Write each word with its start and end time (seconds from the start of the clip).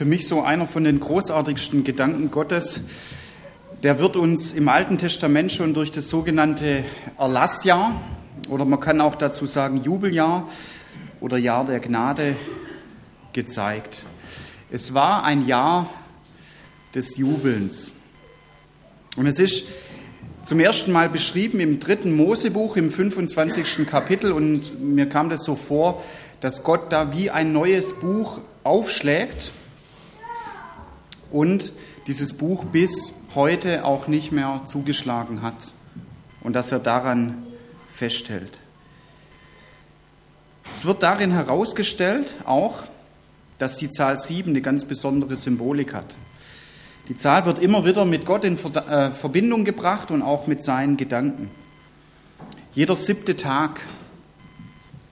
für 0.00 0.06
mich 0.06 0.26
so 0.26 0.40
einer 0.40 0.66
von 0.66 0.84
den 0.84 0.98
großartigsten 0.98 1.84
Gedanken 1.84 2.30
Gottes. 2.30 2.80
Der 3.82 3.98
wird 3.98 4.16
uns 4.16 4.54
im 4.54 4.66
Alten 4.70 4.96
Testament 4.96 5.52
schon 5.52 5.74
durch 5.74 5.92
das 5.92 6.08
sogenannte 6.08 6.84
Erlassjahr 7.18 8.00
oder 8.48 8.64
man 8.64 8.80
kann 8.80 9.02
auch 9.02 9.14
dazu 9.14 9.44
sagen 9.44 9.82
Jubeljahr 9.84 10.48
oder 11.20 11.36
Jahr 11.36 11.66
der 11.66 11.80
Gnade 11.80 12.34
gezeigt. 13.34 14.04
Es 14.70 14.94
war 14.94 15.22
ein 15.24 15.46
Jahr 15.46 15.90
des 16.94 17.18
Jubelns. 17.18 17.92
Und 19.18 19.26
es 19.26 19.38
ist 19.38 19.66
zum 20.44 20.60
ersten 20.60 20.92
Mal 20.92 21.10
beschrieben 21.10 21.60
im 21.60 21.78
dritten 21.78 22.16
Mosebuch 22.16 22.78
im 22.78 22.90
25. 22.90 23.86
Kapitel 23.86 24.32
und 24.32 24.80
mir 24.80 25.10
kam 25.10 25.28
das 25.28 25.44
so 25.44 25.56
vor, 25.56 26.02
dass 26.40 26.62
Gott 26.62 26.90
da 26.90 27.14
wie 27.14 27.28
ein 27.28 27.52
neues 27.52 28.00
Buch 28.00 28.38
aufschlägt 28.64 29.52
und 31.30 31.72
dieses 32.06 32.34
Buch 32.34 32.64
bis 32.64 33.24
heute 33.34 33.84
auch 33.84 34.08
nicht 34.08 34.32
mehr 34.32 34.62
zugeschlagen 34.64 35.42
hat 35.42 35.72
und 36.42 36.54
dass 36.54 36.72
er 36.72 36.78
daran 36.78 37.46
festhält. 37.88 38.58
Es 40.72 40.86
wird 40.86 41.02
darin 41.02 41.32
herausgestellt 41.32 42.32
auch, 42.44 42.84
dass 43.58 43.76
die 43.76 43.90
Zahl 43.90 44.18
7 44.18 44.50
eine 44.50 44.62
ganz 44.62 44.84
besondere 44.84 45.36
Symbolik 45.36 45.92
hat. 45.92 46.14
Die 47.08 47.16
Zahl 47.16 47.44
wird 47.44 47.58
immer 47.58 47.84
wieder 47.84 48.04
mit 48.04 48.24
Gott 48.24 48.44
in 48.44 48.56
äh, 48.56 49.10
Verbindung 49.10 49.64
gebracht 49.64 50.10
und 50.10 50.22
auch 50.22 50.46
mit 50.46 50.62
seinen 50.62 50.96
Gedanken. 50.96 51.50
Jeder 52.72 52.94
siebte 52.94 53.36
Tag 53.36 53.80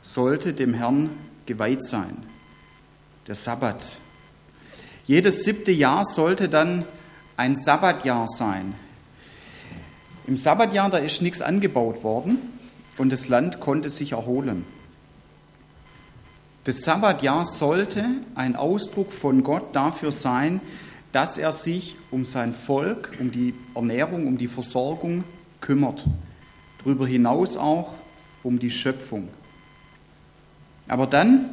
sollte 0.01 0.53
dem 0.53 0.75
Herrn 0.75 1.11
geweiht 1.45 1.85
sein, 1.85 2.25
der 3.27 3.35
Sabbat. 3.35 3.97
Jedes 5.09 5.43
siebte 5.43 5.73
Jahr 5.73 6.05
sollte 6.05 6.51
dann 6.51 6.85
ein 7.39 7.55
Sabbatjahr 7.55 8.29
sein. 8.29 8.75
Im 10.27 10.37
Sabbatjahr, 10.37 10.91
da 10.91 10.99
ist 10.99 11.23
nichts 11.23 11.41
angebaut 11.41 12.05
worden 12.05 12.37
und 12.99 13.11
das 13.11 13.27
Land 13.27 13.59
konnte 13.59 13.89
sich 13.89 14.13
erholen. 14.13 14.67
Das 16.65 16.83
Sabbatjahr 16.83 17.47
sollte 17.47 18.05
ein 18.35 18.55
Ausdruck 18.55 19.11
von 19.11 19.43
Gott 19.43 19.75
dafür 19.75 20.13
sein, 20.13 20.61
dass 21.11 21.39
er 21.39 21.53
sich 21.53 21.97
um 22.11 22.27
sein 22.27 22.53
Volk, 22.53 23.17
um 23.19 23.33
die 23.33 23.55
Ernährung, 23.75 24.27
um 24.27 24.37
die 24.37 24.47
Versorgung 24.47 25.25
kümmert. 25.63 26.05
Darüber 26.81 27.07
hinaus 27.07 27.57
auch 27.57 27.95
um 28.43 28.59
die 28.59 28.69
Schöpfung. 28.69 29.29
Aber 30.87 31.07
dann, 31.07 31.49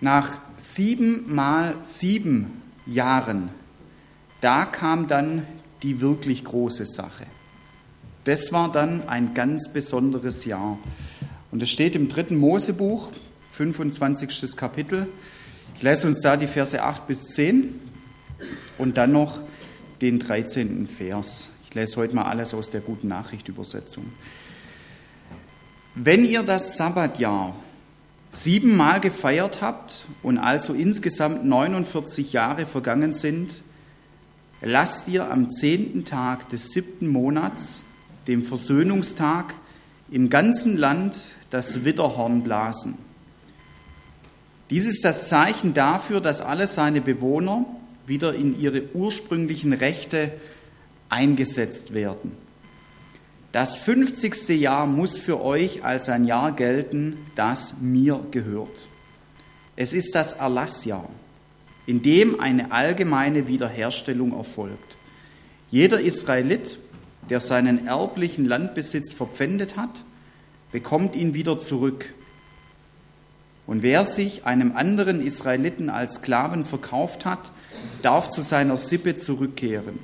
nach 0.00 0.38
sieben 0.60 1.34
mal 1.34 1.76
sieben 1.82 2.62
Jahren, 2.86 3.50
da 4.40 4.64
kam 4.64 5.06
dann 5.06 5.46
die 5.82 6.00
wirklich 6.00 6.44
große 6.44 6.86
Sache. 6.86 7.26
Das 8.24 8.52
war 8.52 8.70
dann 8.70 9.08
ein 9.08 9.34
ganz 9.34 9.72
besonderes 9.72 10.44
Jahr. 10.44 10.78
Und 11.50 11.62
es 11.62 11.70
steht 11.70 11.96
im 11.96 12.08
dritten 12.08 12.36
Mosebuch, 12.36 13.10
25. 13.52 14.56
Kapitel. 14.56 15.08
Ich 15.74 15.82
lese 15.82 16.06
uns 16.06 16.20
da 16.20 16.36
die 16.36 16.46
Verse 16.46 16.82
8 16.82 17.06
bis 17.06 17.24
10 17.34 17.80
und 18.78 18.96
dann 18.96 19.12
noch 19.12 19.40
den 20.00 20.18
13. 20.18 20.86
Vers. 20.86 21.48
Ich 21.68 21.74
lese 21.74 21.96
heute 21.96 22.14
mal 22.14 22.24
alles 22.24 22.54
aus 22.54 22.70
der 22.70 22.80
Guten 22.80 23.08
Nachricht 23.08 23.48
Übersetzung. 23.48 24.12
Wenn 25.94 26.24
ihr 26.24 26.42
das 26.42 26.76
Sabbatjahr 26.76 27.54
siebenmal 28.30 29.00
gefeiert 29.00 29.60
habt 29.60 30.06
und 30.22 30.38
also 30.38 30.72
insgesamt 30.72 31.44
49 31.44 32.32
Jahre 32.32 32.66
vergangen 32.66 33.12
sind, 33.12 33.62
lasst 34.62 35.08
ihr 35.08 35.30
am 35.30 35.50
zehnten 35.50 36.04
Tag 36.04 36.48
des 36.48 36.70
siebten 36.70 37.08
Monats, 37.08 37.82
dem 38.28 38.42
Versöhnungstag, 38.42 39.54
im 40.10 40.30
ganzen 40.30 40.76
Land 40.76 41.16
das 41.50 41.84
Widderhorn 41.84 42.42
blasen. 42.42 42.98
Dies 44.70 44.86
ist 44.86 45.04
das 45.04 45.28
Zeichen 45.28 45.74
dafür, 45.74 46.20
dass 46.20 46.40
alle 46.40 46.68
seine 46.68 47.00
Bewohner 47.00 47.64
wieder 48.06 48.34
in 48.34 48.58
ihre 48.58 48.94
ursprünglichen 48.94 49.72
Rechte 49.72 50.32
eingesetzt 51.08 51.92
werden. 51.92 52.36
Das 53.52 53.78
50. 53.78 54.48
Jahr 54.60 54.86
muss 54.86 55.18
für 55.18 55.42
euch 55.42 55.84
als 55.84 56.08
ein 56.08 56.24
Jahr 56.24 56.52
gelten, 56.52 57.26
das 57.34 57.80
mir 57.80 58.24
gehört. 58.30 58.86
Es 59.74 59.92
ist 59.92 60.14
das 60.14 60.34
Erlassjahr, 60.34 61.08
in 61.86 62.02
dem 62.02 62.38
eine 62.38 62.70
allgemeine 62.70 63.48
Wiederherstellung 63.48 64.32
erfolgt. 64.32 64.96
Jeder 65.68 66.00
Israelit, 66.00 66.78
der 67.28 67.40
seinen 67.40 67.88
erblichen 67.88 68.44
Landbesitz 68.44 69.12
verpfändet 69.12 69.76
hat, 69.76 70.04
bekommt 70.70 71.16
ihn 71.16 71.34
wieder 71.34 71.58
zurück. 71.58 72.14
Und 73.66 73.82
wer 73.82 74.04
sich 74.04 74.46
einem 74.46 74.76
anderen 74.76 75.24
Israeliten 75.24 75.90
als 75.90 76.16
Sklaven 76.16 76.64
verkauft 76.64 77.24
hat, 77.24 77.50
darf 78.02 78.30
zu 78.30 78.42
seiner 78.42 78.76
Sippe 78.76 79.16
zurückkehren. 79.16 79.98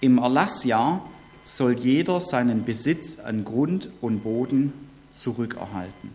Im 0.00 0.18
Erlassjahr 0.18 1.06
soll 1.42 1.78
jeder 1.78 2.20
seinen 2.20 2.64
Besitz 2.64 3.18
an 3.18 3.44
Grund 3.44 3.88
und 4.00 4.20
Boden 4.20 4.72
zurückerhalten. 5.10 6.10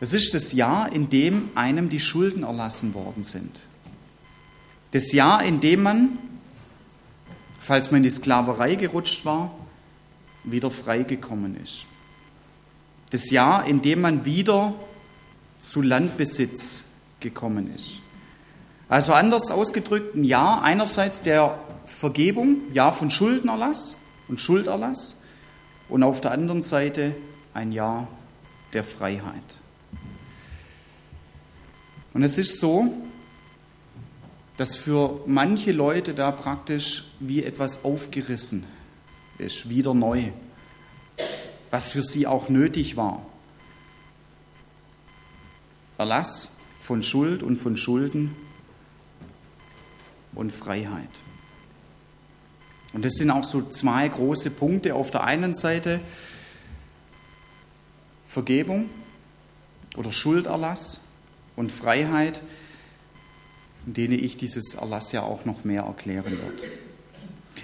Es 0.00 0.12
ist 0.12 0.34
das 0.34 0.52
Jahr, 0.52 0.92
in 0.92 1.08
dem 1.08 1.50
einem 1.54 1.88
die 1.88 2.00
Schulden 2.00 2.42
erlassen 2.42 2.94
worden 2.94 3.22
sind. 3.22 3.60
Das 4.90 5.12
Jahr, 5.12 5.42
in 5.42 5.60
dem 5.60 5.82
man, 5.82 6.18
falls 7.58 7.90
man 7.90 7.98
in 7.98 8.02
die 8.02 8.10
Sklaverei 8.10 8.74
gerutscht 8.74 9.24
war, 9.24 9.50
wieder 10.44 10.70
freigekommen 10.70 11.56
ist. 11.62 11.86
Das 13.10 13.30
Jahr, 13.30 13.66
in 13.66 13.82
dem 13.82 14.02
man 14.02 14.24
wieder 14.24 14.74
zu 15.58 15.80
Landbesitz 15.80 16.84
gekommen 17.20 17.74
ist. 17.74 18.00
Also 18.88 19.14
anders 19.14 19.50
ausgedrückt, 19.50 20.14
ein 20.14 20.24
Jahr 20.24 20.62
einerseits 20.62 21.22
der 21.22 21.58
Vergebung, 21.86 22.72
Jahr 22.72 22.92
von 22.92 23.10
Schuldenerlass 23.10 23.96
und 24.28 24.40
Schulderlass 24.40 25.22
und 25.88 26.02
auf 26.02 26.20
der 26.20 26.32
anderen 26.32 26.62
Seite 26.62 27.14
ein 27.52 27.72
Jahr 27.72 28.08
der 28.72 28.84
Freiheit. 28.84 29.42
Und 32.12 32.22
es 32.22 32.38
ist 32.38 32.60
so, 32.60 32.94
dass 34.56 34.76
für 34.76 35.20
manche 35.26 35.72
Leute 35.72 36.14
da 36.14 36.30
praktisch 36.30 37.04
wie 37.18 37.42
etwas 37.42 37.84
aufgerissen 37.84 38.64
ist, 39.38 39.68
wieder 39.68 39.94
neu, 39.94 40.30
was 41.70 41.90
für 41.90 42.02
sie 42.02 42.26
auch 42.26 42.48
nötig 42.48 42.96
war. 42.96 43.26
Erlass 45.98 46.56
von 46.78 47.02
Schuld 47.02 47.42
und 47.42 47.56
von 47.56 47.76
Schulden 47.76 48.36
und 50.34 50.52
Freiheit. 50.52 51.10
Und 52.94 53.04
das 53.04 53.14
sind 53.14 53.30
auch 53.30 53.44
so 53.44 53.62
zwei 53.62 54.08
große 54.08 54.50
Punkte. 54.50 54.94
Auf 54.94 55.10
der 55.10 55.24
einen 55.24 55.54
Seite 55.54 56.00
Vergebung 58.24 58.88
oder 59.96 60.10
Schulderlass 60.10 61.02
und 61.56 61.70
Freiheit, 61.70 62.40
von 63.84 63.94
denen 63.94 64.18
ich 64.18 64.36
dieses 64.36 64.76
Erlass 64.76 65.12
ja 65.12 65.22
auch 65.22 65.44
noch 65.44 65.64
mehr 65.64 65.82
erklären 65.82 66.38
werde. 66.38 66.62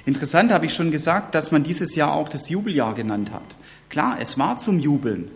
Interessant 0.05 0.53
habe 0.53 0.67
ich 0.67 0.75
schon 0.75 0.91
gesagt, 0.91 1.35
dass 1.35 1.51
man 1.51 1.63
dieses 1.63 1.95
Jahr 1.95 2.13
auch 2.13 2.29
das 2.29 2.49
Jubeljahr 2.49 2.95
genannt 2.95 3.33
hat. 3.33 3.43
Klar, 3.89 4.19
es 4.21 4.39
war 4.39 4.59
zum 4.59 4.79
Jubeln, 4.79 5.31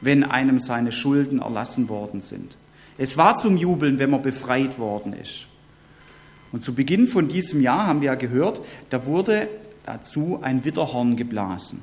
wenn 0.00 0.24
einem 0.24 0.58
seine 0.58 0.92
Schulden 0.92 1.40
erlassen 1.40 1.88
worden 1.88 2.20
sind. 2.20 2.56
Es 2.98 3.16
war 3.16 3.38
zum 3.38 3.56
Jubeln, 3.56 3.98
wenn 3.98 4.10
man 4.10 4.22
befreit 4.22 4.78
worden 4.78 5.12
ist. 5.12 5.46
Und 6.52 6.62
zu 6.62 6.74
Beginn 6.74 7.06
von 7.06 7.28
diesem 7.28 7.60
Jahr 7.60 7.86
haben 7.86 8.02
wir 8.02 8.06
ja 8.06 8.14
gehört, 8.14 8.60
da 8.90 9.06
wurde 9.06 9.48
dazu 9.86 10.40
ein 10.42 10.64
Widderhorn 10.64 11.16
geblasen. 11.16 11.82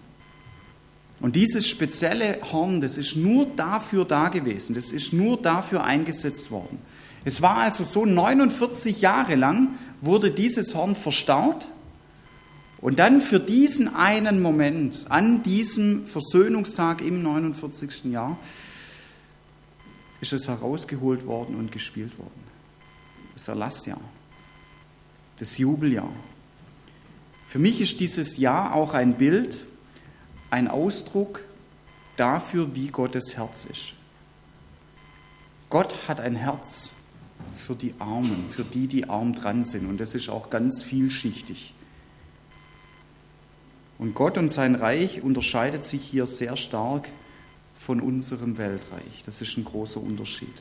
Und 1.19 1.35
dieses 1.35 1.67
spezielle 1.67 2.39
Horn, 2.51 2.79
das 2.79 2.97
ist 2.97 3.15
nur 3.15 3.47
dafür 3.47 4.05
da 4.05 4.29
gewesen, 4.29 4.75
das 4.75 4.91
ist 4.91 5.11
nur 5.11 5.41
dafür 5.41 5.83
eingesetzt 5.83 6.49
worden. 6.51 6.79
Es 7.25 7.41
war 7.41 7.57
also 7.57 7.83
so 7.83 8.05
49 8.05 9.01
Jahre 9.01 9.35
lang 9.35 9.75
wurde 10.01 10.31
dieses 10.31 10.75
Horn 10.75 10.95
verstaut 10.95 11.67
und 12.79 12.99
dann 12.99 13.19
für 13.19 13.41
diesen 13.41 13.93
einen 13.93 14.41
Moment, 14.41 15.07
an 15.09 15.43
diesem 15.43 16.07
Versöhnungstag 16.07 17.01
im 17.01 17.21
49. 17.21 18.05
Jahr, 18.05 18.37
ist 20.21 20.31
es 20.31 20.47
herausgeholt 20.47 21.25
worden 21.25 21.55
und 21.55 21.71
gespielt 21.73 22.17
worden. 22.17 22.43
Das 23.33 23.49
Erlassjahr, 23.49 23.99
das 25.39 25.57
Jubeljahr. 25.57 26.11
Für 27.45 27.59
mich 27.59 27.81
ist 27.81 27.99
dieses 27.99 28.37
Jahr 28.37 28.75
auch 28.75 28.93
ein 28.93 29.15
Bild, 29.15 29.65
ein 30.51 30.67
Ausdruck 30.67 31.43
dafür, 32.15 32.75
wie 32.75 32.89
Gottes 32.89 33.35
Herz 33.37 33.65
ist. 33.65 33.93
Gott 35.69 36.07
hat 36.07 36.19
ein 36.19 36.35
Herz 36.35 36.91
für 37.55 37.75
die 37.75 37.93
Armen, 37.99 38.49
für 38.49 38.63
die, 38.63 38.87
die 38.87 39.09
arm 39.09 39.33
dran 39.33 39.63
sind. 39.63 39.87
Und 39.87 39.99
das 39.99 40.15
ist 40.15 40.29
auch 40.29 40.49
ganz 40.49 40.83
vielschichtig. 40.83 41.73
Und 43.97 44.13
Gott 44.13 44.37
und 44.37 44.51
sein 44.51 44.75
Reich 44.75 45.21
unterscheidet 45.21 45.83
sich 45.83 46.01
hier 46.01 46.25
sehr 46.25 46.55
stark 46.55 47.09
von 47.77 48.01
unserem 48.01 48.57
Weltreich. 48.57 49.23
Das 49.25 49.41
ist 49.41 49.57
ein 49.57 49.65
großer 49.65 50.01
Unterschied. 50.01 50.53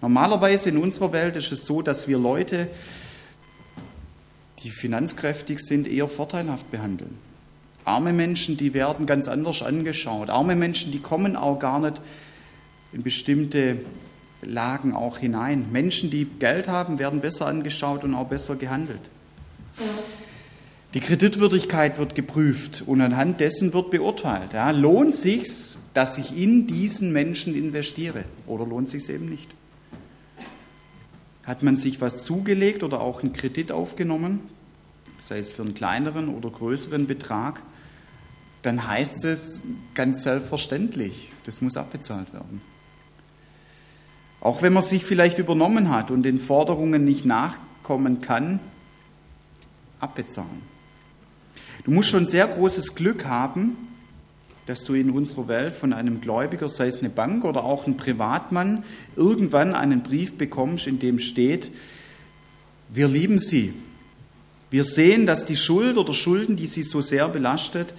Normalerweise 0.00 0.70
in 0.70 0.78
unserer 0.78 1.12
Welt 1.12 1.36
ist 1.36 1.52
es 1.52 1.66
so, 1.66 1.82
dass 1.82 2.08
wir 2.08 2.18
Leute, 2.18 2.68
die 4.64 4.70
finanzkräftig 4.70 5.60
sind, 5.60 5.86
eher 5.86 6.08
vorteilhaft 6.08 6.70
behandeln. 6.70 7.16
Arme 7.84 8.12
Menschen, 8.12 8.56
die 8.56 8.72
werden 8.72 9.06
ganz 9.06 9.28
anders 9.28 9.62
angeschaut. 9.62 10.30
Arme 10.30 10.56
Menschen, 10.56 10.90
die 10.90 11.00
kommen 11.00 11.36
auch 11.36 11.58
gar 11.58 11.80
nicht 11.80 12.00
in 12.92 13.02
bestimmte 13.02 13.78
Lagen 14.42 14.94
auch 14.94 15.18
hinein. 15.18 15.66
Menschen, 15.70 16.10
die 16.10 16.24
Geld 16.24 16.68
haben, 16.68 16.98
werden 16.98 17.20
besser 17.20 17.46
angeschaut 17.46 18.04
und 18.04 18.14
auch 18.14 18.26
besser 18.26 18.56
gehandelt. 18.56 19.00
Die 20.94 21.00
Kreditwürdigkeit 21.00 21.98
wird 21.98 22.14
geprüft 22.14 22.84
und 22.86 23.00
anhand 23.00 23.40
dessen 23.40 23.72
wird 23.72 23.90
beurteilt. 23.90 24.52
Ja, 24.52 24.70
lohnt 24.70 25.14
sich's, 25.14 25.88
dass 25.92 26.18
ich 26.18 26.40
in 26.40 26.66
diesen 26.66 27.12
Menschen 27.12 27.54
investiere 27.54 28.24
oder 28.46 28.64
lohnt 28.64 28.88
sich's 28.88 29.08
eben 29.08 29.28
nicht? 29.28 29.50
Hat 31.44 31.62
man 31.62 31.76
sich 31.76 32.00
was 32.00 32.24
zugelegt 32.24 32.82
oder 32.82 33.00
auch 33.00 33.22
einen 33.22 33.32
Kredit 33.32 33.72
aufgenommen, 33.72 34.40
sei 35.18 35.38
es 35.38 35.52
für 35.52 35.62
einen 35.62 35.74
kleineren 35.74 36.28
oder 36.28 36.50
größeren 36.50 37.06
Betrag, 37.06 37.62
dann 38.62 38.88
heißt 38.88 39.24
es 39.26 39.62
ganz 39.94 40.22
selbstverständlich, 40.22 41.32
das 41.44 41.60
muss 41.60 41.76
abbezahlt 41.76 42.32
werden. 42.32 42.62
Auch 44.40 44.62
wenn 44.62 44.72
man 44.72 44.82
sich 44.82 45.04
vielleicht 45.04 45.38
übernommen 45.38 45.90
hat 45.90 46.10
und 46.10 46.22
den 46.22 46.38
Forderungen 46.38 47.04
nicht 47.04 47.24
nachkommen 47.24 48.20
kann, 48.20 48.60
abbezahlen. 50.00 50.62
Du 51.84 51.90
musst 51.90 52.10
schon 52.10 52.26
sehr 52.26 52.46
großes 52.46 52.94
Glück 52.94 53.26
haben, 53.26 53.76
dass 54.66 54.84
du 54.84 54.94
in 54.94 55.10
unserer 55.10 55.48
Welt 55.48 55.74
von 55.74 55.92
einem 55.92 56.20
Gläubiger, 56.20 56.68
sei 56.68 56.86
es 56.86 57.00
eine 57.00 57.10
Bank 57.10 57.44
oder 57.44 57.64
auch 57.64 57.86
ein 57.86 57.96
Privatmann, 57.96 58.84
irgendwann 59.16 59.74
einen 59.74 60.02
Brief 60.02 60.38
bekommst, 60.38 60.86
in 60.86 60.98
dem 60.98 61.18
steht, 61.18 61.70
wir 62.92 63.08
lieben 63.08 63.38
sie. 63.38 63.74
Wir 64.70 64.84
sehen, 64.84 65.26
dass 65.26 65.46
die 65.46 65.56
Schuld 65.56 65.98
oder 65.98 66.12
Schulden, 66.12 66.56
die 66.56 66.66
sie 66.66 66.82
so 66.82 67.00
sehr 67.00 67.28
belastet, 67.28 67.92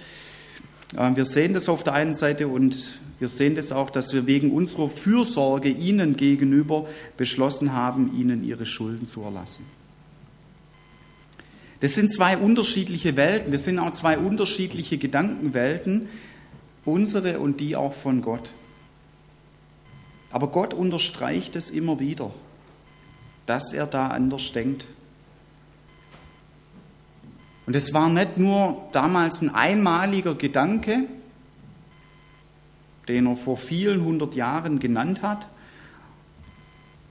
äh, 0.96 1.14
wir 1.14 1.24
sehen 1.24 1.54
das 1.54 1.68
auf 1.68 1.84
der 1.84 1.94
einen 1.94 2.14
Seite 2.14 2.48
und 2.48 2.98
wir 3.18 3.28
sehen 3.28 3.54
das 3.54 3.72
auch, 3.72 3.90
dass 3.90 4.12
wir 4.12 4.26
wegen 4.26 4.50
unserer 4.50 4.88
Fürsorge 4.88 5.70
ihnen 5.70 6.16
gegenüber 6.16 6.86
beschlossen 7.16 7.72
haben, 7.72 8.18
ihnen 8.18 8.44
ihre 8.44 8.66
Schulden 8.66 9.06
zu 9.06 9.22
erlassen. 9.22 9.64
Das 11.80 11.94
sind 11.94 12.12
zwei 12.12 12.36
unterschiedliche 12.36 13.16
Welten, 13.16 13.52
das 13.52 13.64
sind 13.64 13.78
auch 13.78 13.92
zwei 13.92 14.18
unterschiedliche 14.18 14.98
Gedankenwelten, 14.98 16.08
unsere 16.86 17.40
und 17.40 17.60
die 17.60 17.76
auch 17.76 17.92
von 17.92 18.22
Gott. 18.22 18.52
Aber 20.30 20.48
Gott 20.48 20.72
unterstreicht 20.72 21.56
es 21.56 21.70
immer 21.70 22.00
wieder, 22.00 22.30
dass 23.44 23.72
er 23.72 23.86
da 23.86 24.08
anders 24.08 24.52
denkt. 24.52 24.86
Und 27.66 27.74
es 27.74 27.92
war 27.92 28.08
nicht 28.08 28.38
nur 28.38 28.88
damals 28.92 29.42
ein 29.42 29.54
einmaliger 29.54 30.34
Gedanke, 30.34 31.04
den 33.08 33.26
er 33.26 33.36
vor 33.36 33.56
vielen 33.56 34.04
hundert 34.04 34.34
Jahren 34.34 34.78
genannt 34.78 35.22
hat 35.22 35.48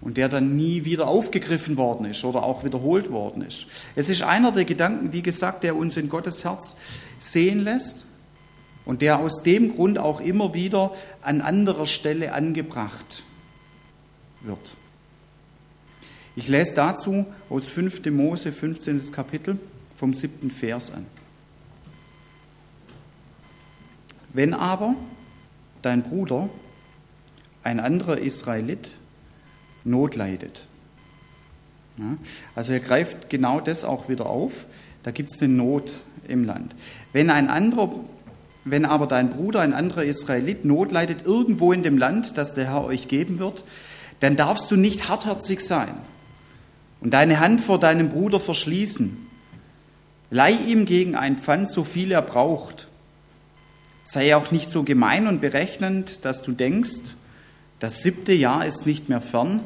und 0.01 0.17
der 0.17 0.29
dann 0.29 0.55
nie 0.55 0.85
wieder 0.85 1.07
aufgegriffen 1.07 1.77
worden 1.77 2.05
ist 2.05 2.23
oder 2.23 2.43
auch 2.43 2.63
wiederholt 2.63 3.11
worden 3.11 3.41
ist. 3.41 3.67
Es 3.95 4.07
ist 4.07 4.21
einer 4.21 4.51
der 4.51 4.65
Gedanken, 4.65 5.11
wie 5.13 5.21
gesagt, 5.21 5.63
der 5.63 5.75
uns 5.75 5.97
in 5.97 6.09
Gottes 6.09 6.43
Herz 6.43 6.79
sehen 7.19 7.59
lässt 7.59 8.05
und 8.85 9.01
der 9.01 9.19
aus 9.19 9.43
dem 9.43 9.75
Grund 9.75 9.99
auch 9.99 10.21
immer 10.21 10.53
wieder 10.53 10.93
an 11.21 11.41
anderer 11.41 11.87
Stelle 11.87 12.33
angebracht 12.33 13.23
wird. 14.41 14.75
Ich 16.35 16.47
lese 16.47 16.75
dazu 16.75 17.25
aus 17.49 17.69
5. 17.69 18.05
Mose 18.11 18.51
15. 18.51 19.11
Kapitel 19.11 19.57
vom 19.95 20.13
siebten 20.13 20.51
Vers 20.51 20.93
an. 20.93 21.05
Wenn 24.33 24.53
aber 24.53 24.95
dein 25.81 26.03
Bruder, 26.03 26.49
ein 27.63 27.79
anderer 27.79 28.17
Israelit, 28.17 28.91
Not 29.85 30.15
leidet. 30.15 30.65
Ja, 31.97 32.17
also 32.55 32.73
er 32.73 32.79
greift 32.79 33.29
genau 33.29 33.61
das 33.61 33.85
auch 33.85 34.09
wieder 34.09 34.25
auf. 34.25 34.65
Da 35.03 35.11
gibt 35.11 35.31
es 35.31 35.41
eine 35.41 35.53
Not 35.53 36.01
im 36.27 36.43
Land. 36.43 36.75
Wenn 37.13 37.29
ein 37.29 37.49
anderer, 37.49 37.91
wenn 38.65 38.85
aber 38.85 39.07
dein 39.07 39.29
Bruder, 39.29 39.61
ein 39.61 39.73
anderer 39.73 40.03
Israelit, 40.03 40.65
Not 40.65 40.91
leidet 40.91 41.25
irgendwo 41.25 41.71
in 41.71 41.83
dem 41.83 41.97
Land, 41.97 42.37
das 42.37 42.53
der 42.53 42.65
Herr 42.65 42.83
euch 42.83 43.07
geben 43.07 43.39
wird, 43.39 43.63
dann 44.19 44.35
darfst 44.35 44.69
du 44.71 44.75
nicht 44.75 45.07
hartherzig 45.07 45.61
sein 45.61 45.93
und 46.99 47.13
deine 47.13 47.39
Hand 47.39 47.61
vor 47.61 47.79
deinem 47.79 48.09
Bruder 48.09 48.39
verschließen. 48.39 49.27
Leih 50.31 50.57
ihm 50.67 50.85
gegen 50.85 51.15
ein 51.15 51.37
Pfand 51.37 51.69
so 51.69 51.83
viel 51.83 52.11
er 52.11 52.21
braucht 52.21 52.87
Sei 54.07 54.35
auch 54.35 54.51
nicht 54.51 54.69
so 54.69 54.83
gemein 54.83 55.25
und 55.25 55.41
berechnend, 55.41 56.25
dass 56.25 56.43
du 56.43 56.51
denkst, 56.51 57.15
das 57.79 58.03
siebte 58.03 58.33
Jahr 58.33 58.63
ist 58.63 58.85
nicht 58.85 59.09
mehr 59.09 59.19
fern, 59.19 59.61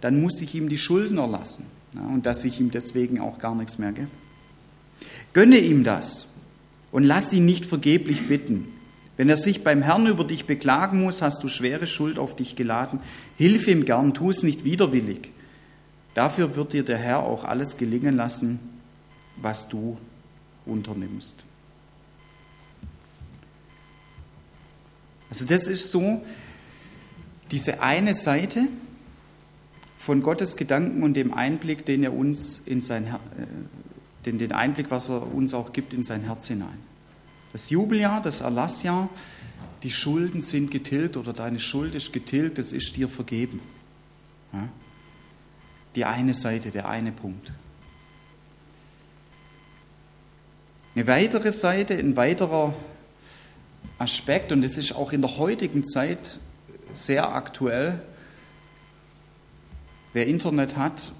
dann 0.00 0.20
muss 0.20 0.40
ich 0.40 0.54
ihm 0.54 0.68
die 0.68 0.78
Schulden 0.78 1.18
erlassen 1.18 1.66
ja, 1.94 2.02
und 2.02 2.24
dass 2.24 2.44
ich 2.44 2.60
ihm 2.60 2.70
deswegen 2.70 3.20
auch 3.20 3.40
gar 3.40 3.56
nichts 3.56 3.78
mehr 3.78 3.90
gebe. 3.90 4.06
Gönne 5.32 5.58
ihm 5.58 5.82
das 5.82 6.34
und 6.92 7.04
lass 7.04 7.32
ihn 7.32 7.44
nicht 7.46 7.66
vergeblich 7.66 8.28
bitten. 8.28 8.68
Wenn 9.16 9.28
er 9.28 9.36
sich 9.36 9.64
beim 9.64 9.82
Herrn 9.82 10.06
über 10.06 10.24
dich 10.24 10.46
beklagen 10.46 11.02
muss, 11.02 11.20
hast 11.20 11.42
du 11.42 11.48
schwere 11.48 11.86
Schuld 11.86 12.18
auf 12.18 12.36
dich 12.36 12.56
geladen. 12.56 13.00
Hilf 13.36 13.68
ihm 13.68 13.84
gern, 13.84 14.14
tu 14.14 14.30
es 14.30 14.42
nicht 14.42 14.64
widerwillig. 14.64 15.30
Dafür 16.14 16.56
wird 16.56 16.72
dir 16.72 16.84
der 16.84 16.98
Herr 16.98 17.20
auch 17.20 17.44
alles 17.44 17.76
gelingen 17.76 18.16
lassen, 18.16 18.58
was 19.36 19.68
du 19.68 19.98
unternimmst. 20.66 21.44
Also 25.28 25.46
das 25.46 25.68
ist 25.68 25.90
so 25.90 26.24
diese 27.50 27.82
eine 27.82 28.14
Seite 28.14 28.68
von 29.96 30.22
Gottes 30.22 30.56
Gedanken 30.56 31.02
und 31.02 31.14
dem 31.14 31.32
Einblick, 31.32 31.84
den 31.84 32.02
er 32.02 32.14
uns 32.14 32.58
in 32.58 32.80
sein 32.80 33.06
äh, 33.06 33.10
den, 34.26 34.38
den 34.38 34.52
Einblick, 34.52 34.90
was 34.90 35.08
er 35.08 35.34
uns 35.34 35.54
auch 35.54 35.72
gibt 35.72 35.92
in 35.92 36.02
sein 36.02 36.22
Herz 36.22 36.48
hinein. 36.48 36.78
Das 37.52 37.70
Jubeljahr, 37.70 38.20
das 38.20 38.42
Erlassjahr, 38.42 39.08
die 39.82 39.90
Schulden 39.90 40.40
sind 40.40 40.70
getilgt 40.70 41.16
oder 41.16 41.32
deine 41.32 41.58
Schuld 41.58 41.94
ist 41.94 42.12
getilgt, 42.12 42.58
das 42.58 42.72
ist 42.72 42.96
dir 42.96 43.08
vergeben. 43.08 43.60
Die 45.94 46.04
eine 46.04 46.34
Seite, 46.34 46.70
der 46.70 46.88
eine 46.88 47.12
Punkt. 47.12 47.52
Eine 50.94 51.06
weitere 51.06 51.50
Seite, 51.50 51.94
ein 51.94 52.16
weiterer 52.16 52.74
Aspekt, 53.98 54.52
und 54.52 54.62
es 54.64 54.76
ist 54.76 54.94
auch 54.94 55.12
in 55.12 55.22
der 55.22 55.38
heutigen 55.38 55.84
Zeit 55.84 56.40
sehr 56.92 57.32
aktuell. 57.32 58.02
Wer 60.12 60.26
Internet 60.26 60.76
hat, 60.76 61.12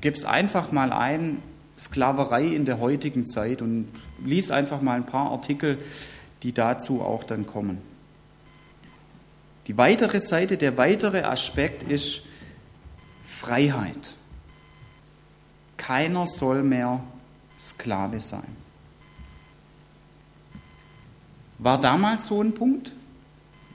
gibt 0.00 0.18
es 0.18 0.24
einfach 0.24 0.70
mal 0.70 0.92
ein 0.92 1.42
Sklaverei 1.78 2.44
in 2.46 2.64
der 2.64 2.78
heutigen 2.78 3.26
Zeit 3.26 3.62
und 3.62 3.88
lies 4.24 4.50
einfach 4.50 4.80
mal 4.80 4.94
ein 4.94 5.06
paar 5.06 5.30
Artikel, 5.30 5.78
die 6.42 6.52
dazu 6.52 7.02
auch 7.02 7.24
dann 7.24 7.46
kommen. 7.46 7.82
Die 9.66 9.76
weitere 9.78 10.20
Seite, 10.20 10.56
der 10.56 10.76
weitere 10.76 11.22
Aspekt 11.22 11.82
ist 11.84 12.22
Freiheit. 13.22 14.16
Keiner 15.76 16.26
soll 16.26 16.62
mehr 16.62 17.02
Sklave 17.58 18.20
sein. 18.20 18.56
War 21.58 21.80
damals 21.80 22.28
so 22.28 22.42
ein 22.42 22.52
Punkt, 22.54 22.92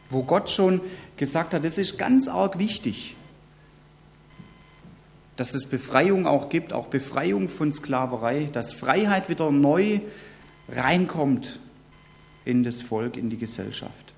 wo 0.09 0.23
Gott 0.23 0.49
schon 0.49 0.81
gesagt 1.17 1.53
hat, 1.53 1.63
das 1.63 1.77
ist 1.77 1.97
ganz 1.97 2.27
arg 2.27 2.59
wichtig, 2.59 3.15
dass 5.39 5.53
es 5.53 5.67
Befreiung 5.67 6.27
auch 6.27 6.49
gibt, 6.49 6.73
auch 6.73 6.87
Befreiung 6.87 7.47
von 7.47 7.71
Sklaverei, 7.71 8.49
dass 8.51 8.73
Freiheit 8.73 9.29
wieder 9.29 9.51
neu 9.51 10.01
reinkommt 10.67 11.61
in 12.43 12.65
das 12.65 12.81
Volk, 12.81 13.15
in 13.15 13.29
die 13.29 13.37
Gesellschaft. 13.37 14.13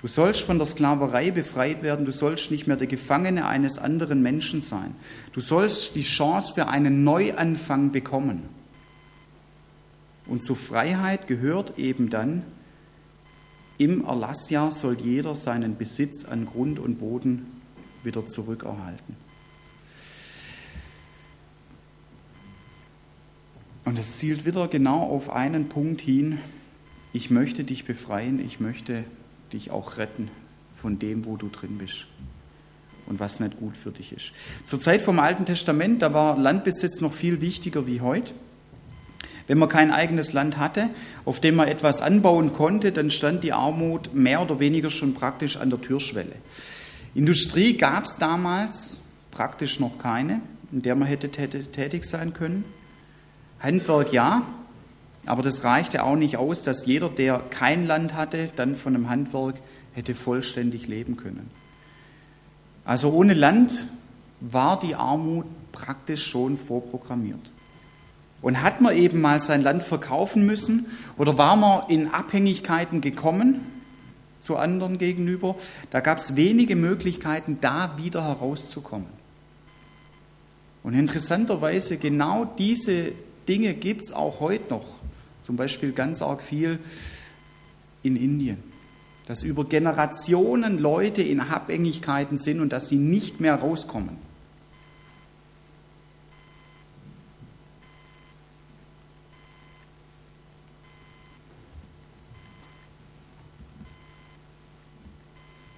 Du 0.00 0.08
sollst 0.08 0.40
von 0.40 0.56
der 0.56 0.66
Sklaverei 0.66 1.32
befreit 1.32 1.82
werden, 1.82 2.06
du 2.06 2.12
sollst 2.12 2.50
nicht 2.50 2.66
mehr 2.66 2.78
der 2.78 2.86
Gefangene 2.86 3.46
eines 3.46 3.76
anderen 3.76 4.22
Menschen 4.22 4.62
sein. 4.62 4.94
Du 5.32 5.40
sollst 5.40 5.96
die 5.96 6.02
Chance 6.02 6.54
für 6.54 6.68
einen 6.68 7.04
Neuanfang 7.04 7.92
bekommen. 7.92 8.44
Und 10.24 10.42
zur 10.42 10.56
Freiheit 10.56 11.26
gehört 11.26 11.78
eben 11.78 12.08
dann, 12.08 12.42
im 13.76 14.02
Erlassjahr 14.02 14.70
soll 14.70 14.96
jeder 14.98 15.34
seinen 15.34 15.76
Besitz 15.76 16.24
an 16.24 16.46
Grund 16.46 16.78
und 16.78 17.00
Boden 17.00 17.60
wieder 18.02 18.26
zurückerhalten. 18.26 19.25
Und 23.86 24.00
es 24.00 24.18
zielt 24.18 24.44
wieder 24.44 24.66
genau 24.66 25.04
auf 25.04 25.30
einen 25.30 25.68
Punkt 25.68 26.00
hin. 26.00 26.38
Ich 27.12 27.30
möchte 27.30 27.62
dich 27.62 27.84
befreien, 27.84 28.44
ich 28.44 28.58
möchte 28.58 29.04
dich 29.52 29.70
auch 29.70 29.96
retten 29.96 30.28
von 30.74 30.98
dem, 30.98 31.24
wo 31.24 31.36
du 31.36 31.48
drin 31.48 31.78
bist 31.78 32.08
und 33.06 33.20
was 33.20 33.38
nicht 33.38 33.58
gut 33.58 33.76
für 33.76 33.92
dich 33.92 34.12
ist. 34.12 34.32
Zur 34.64 34.80
Zeit 34.80 35.02
vom 35.02 35.20
Alten 35.20 35.44
Testament, 35.44 36.02
da 36.02 36.12
war 36.12 36.36
Landbesitz 36.36 37.00
noch 37.00 37.12
viel 37.12 37.40
wichtiger 37.40 37.86
wie 37.86 38.00
heute. 38.00 38.34
Wenn 39.46 39.58
man 39.58 39.68
kein 39.68 39.92
eigenes 39.92 40.32
Land 40.32 40.58
hatte, 40.58 40.90
auf 41.24 41.38
dem 41.38 41.54
man 41.54 41.68
etwas 41.68 42.02
anbauen 42.02 42.52
konnte, 42.52 42.90
dann 42.90 43.12
stand 43.12 43.44
die 43.44 43.52
Armut 43.52 44.12
mehr 44.12 44.42
oder 44.42 44.58
weniger 44.58 44.90
schon 44.90 45.14
praktisch 45.14 45.58
an 45.58 45.70
der 45.70 45.80
Türschwelle. 45.80 46.34
Industrie 47.14 47.76
gab 47.76 48.06
es 48.06 48.16
damals 48.16 49.02
praktisch 49.30 49.78
noch 49.78 49.98
keine, 49.98 50.40
in 50.72 50.82
der 50.82 50.96
man 50.96 51.06
hätte 51.06 51.30
tätig 51.30 52.04
sein 52.04 52.34
können. 52.34 52.64
Handwerk 53.60 54.12
ja, 54.12 54.42
aber 55.26 55.42
das 55.42 55.64
reichte 55.64 56.04
auch 56.04 56.16
nicht 56.16 56.36
aus, 56.36 56.62
dass 56.62 56.86
jeder, 56.86 57.08
der 57.08 57.42
kein 57.50 57.86
Land 57.86 58.14
hatte, 58.14 58.50
dann 58.56 58.76
von 58.76 58.94
einem 58.94 59.08
Handwerk 59.08 59.56
hätte 59.92 60.14
vollständig 60.14 60.86
leben 60.86 61.16
können. 61.16 61.50
Also 62.84 63.10
ohne 63.12 63.34
Land 63.34 63.88
war 64.40 64.78
die 64.78 64.94
Armut 64.94 65.46
praktisch 65.72 66.26
schon 66.26 66.56
vorprogrammiert. 66.56 67.50
Und 68.42 68.62
hat 68.62 68.80
man 68.80 68.94
eben 68.94 69.20
mal 69.20 69.40
sein 69.40 69.62
Land 69.62 69.82
verkaufen 69.82 70.46
müssen 70.46 70.86
oder 71.16 71.36
war 71.36 71.56
man 71.56 71.88
in 71.88 72.08
Abhängigkeiten 72.08 73.00
gekommen 73.00 73.60
zu 74.40 74.56
anderen 74.56 74.98
gegenüber, 74.98 75.56
da 75.90 76.00
gab 76.00 76.18
es 76.18 76.36
wenige 76.36 76.76
Möglichkeiten, 76.76 77.58
da 77.60 77.98
wieder 77.98 78.22
herauszukommen. 78.22 79.08
Und 80.84 80.94
interessanterweise 80.94 81.96
genau 81.96 82.44
diese 82.44 83.12
Dinge 83.48 83.74
gibt 83.74 84.04
es 84.04 84.12
auch 84.12 84.40
heute 84.40 84.70
noch. 84.70 84.86
Zum 85.42 85.56
Beispiel 85.56 85.92
ganz 85.92 86.22
arg 86.22 86.42
viel 86.42 86.78
in 88.02 88.16
Indien 88.16 88.62
dass 89.26 89.42
über 89.42 89.64
Generationen 89.64 90.78
Leute 90.78 91.20
in 91.20 91.40
Abhängigkeiten 91.40 92.38
sind 92.38 92.60
und 92.60 92.72
dass 92.72 92.88
sie 92.88 92.96
nicht 92.96 93.40
mehr 93.40 93.56
rauskommen. 93.56 94.16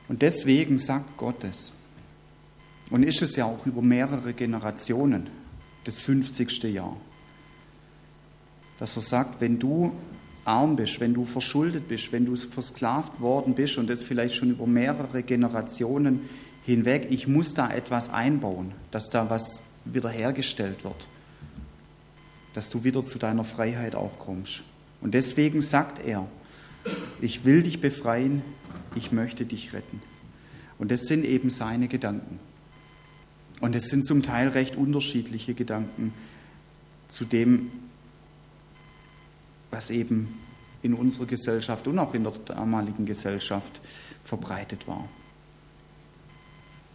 Und 0.08 0.22
deswegen 0.22 0.78
sagt 0.78 1.16
Gott 1.16 1.44
es. 1.44 1.72
Und 2.90 3.02
ist 3.02 3.20
es 3.20 3.36
ja 3.36 3.44
auch 3.44 3.66
über 3.66 3.82
mehrere 3.82 4.32
Generationen, 4.32 5.28
das 5.84 6.00
50. 6.00 6.62
Jahr, 6.64 6.96
dass 8.78 8.96
er 8.96 9.02
sagt, 9.02 9.40
wenn 9.40 9.58
du 9.58 9.92
arm 10.44 10.76
bist, 10.76 11.00
wenn 11.00 11.14
du 11.14 11.24
verschuldet 11.24 11.88
bist, 11.88 12.12
wenn 12.12 12.24
du 12.24 12.34
versklavt 12.36 13.20
worden 13.20 13.54
bist 13.54 13.76
und 13.76 13.88
das 13.90 14.04
vielleicht 14.04 14.34
schon 14.34 14.50
über 14.50 14.66
mehrere 14.66 15.22
Generationen 15.22 16.28
hinweg, 16.64 17.08
ich 17.10 17.28
muss 17.28 17.54
da 17.54 17.70
etwas 17.70 18.10
einbauen, 18.10 18.72
dass 18.90 19.10
da 19.10 19.28
was 19.30 19.64
wiederhergestellt 19.84 20.84
wird, 20.84 21.08
dass 22.54 22.70
du 22.70 22.84
wieder 22.84 23.04
zu 23.04 23.18
deiner 23.18 23.44
Freiheit 23.44 23.94
auch 23.94 24.18
kommst. 24.18 24.62
Und 25.00 25.14
deswegen 25.14 25.60
sagt 25.60 26.04
er, 26.04 26.26
ich 27.20 27.44
will 27.44 27.62
dich 27.62 27.80
befreien, 27.80 28.42
ich 28.94 29.12
möchte 29.12 29.44
dich 29.44 29.72
retten. 29.72 30.00
Und 30.78 30.90
das 30.90 31.06
sind 31.06 31.24
eben 31.24 31.50
seine 31.50 31.88
Gedanken. 31.88 32.38
Und 33.60 33.74
es 33.74 33.88
sind 33.88 34.06
zum 34.06 34.22
Teil 34.22 34.48
recht 34.48 34.76
unterschiedliche 34.76 35.54
Gedanken 35.54 36.14
zu 37.08 37.24
dem, 37.24 37.70
was 39.70 39.90
eben 39.90 40.38
in 40.82 40.94
unserer 40.94 41.26
Gesellschaft 41.26 41.86
und 41.88 41.98
auch 41.98 42.14
in 42.14 42.24
der 42.24 42.32
damaligen 42.32 43.06
Gesellschaft 43.06 43.80
verbreitet 44.24 44.86
war. 44.86 45.08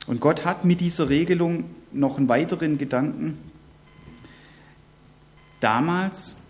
Und 0.08 0.20
Gott 0.20 0.46
hat 0.46 0.66
mit 0.66 0.82
dieser 0.82 1.10
Regelung 1.10 1.66
noch 1.92 2.18
einen 2.18 2.28
weiteren 2.28 2.78
Gedanken. 2.78 3.38
Damals 5.60 6.42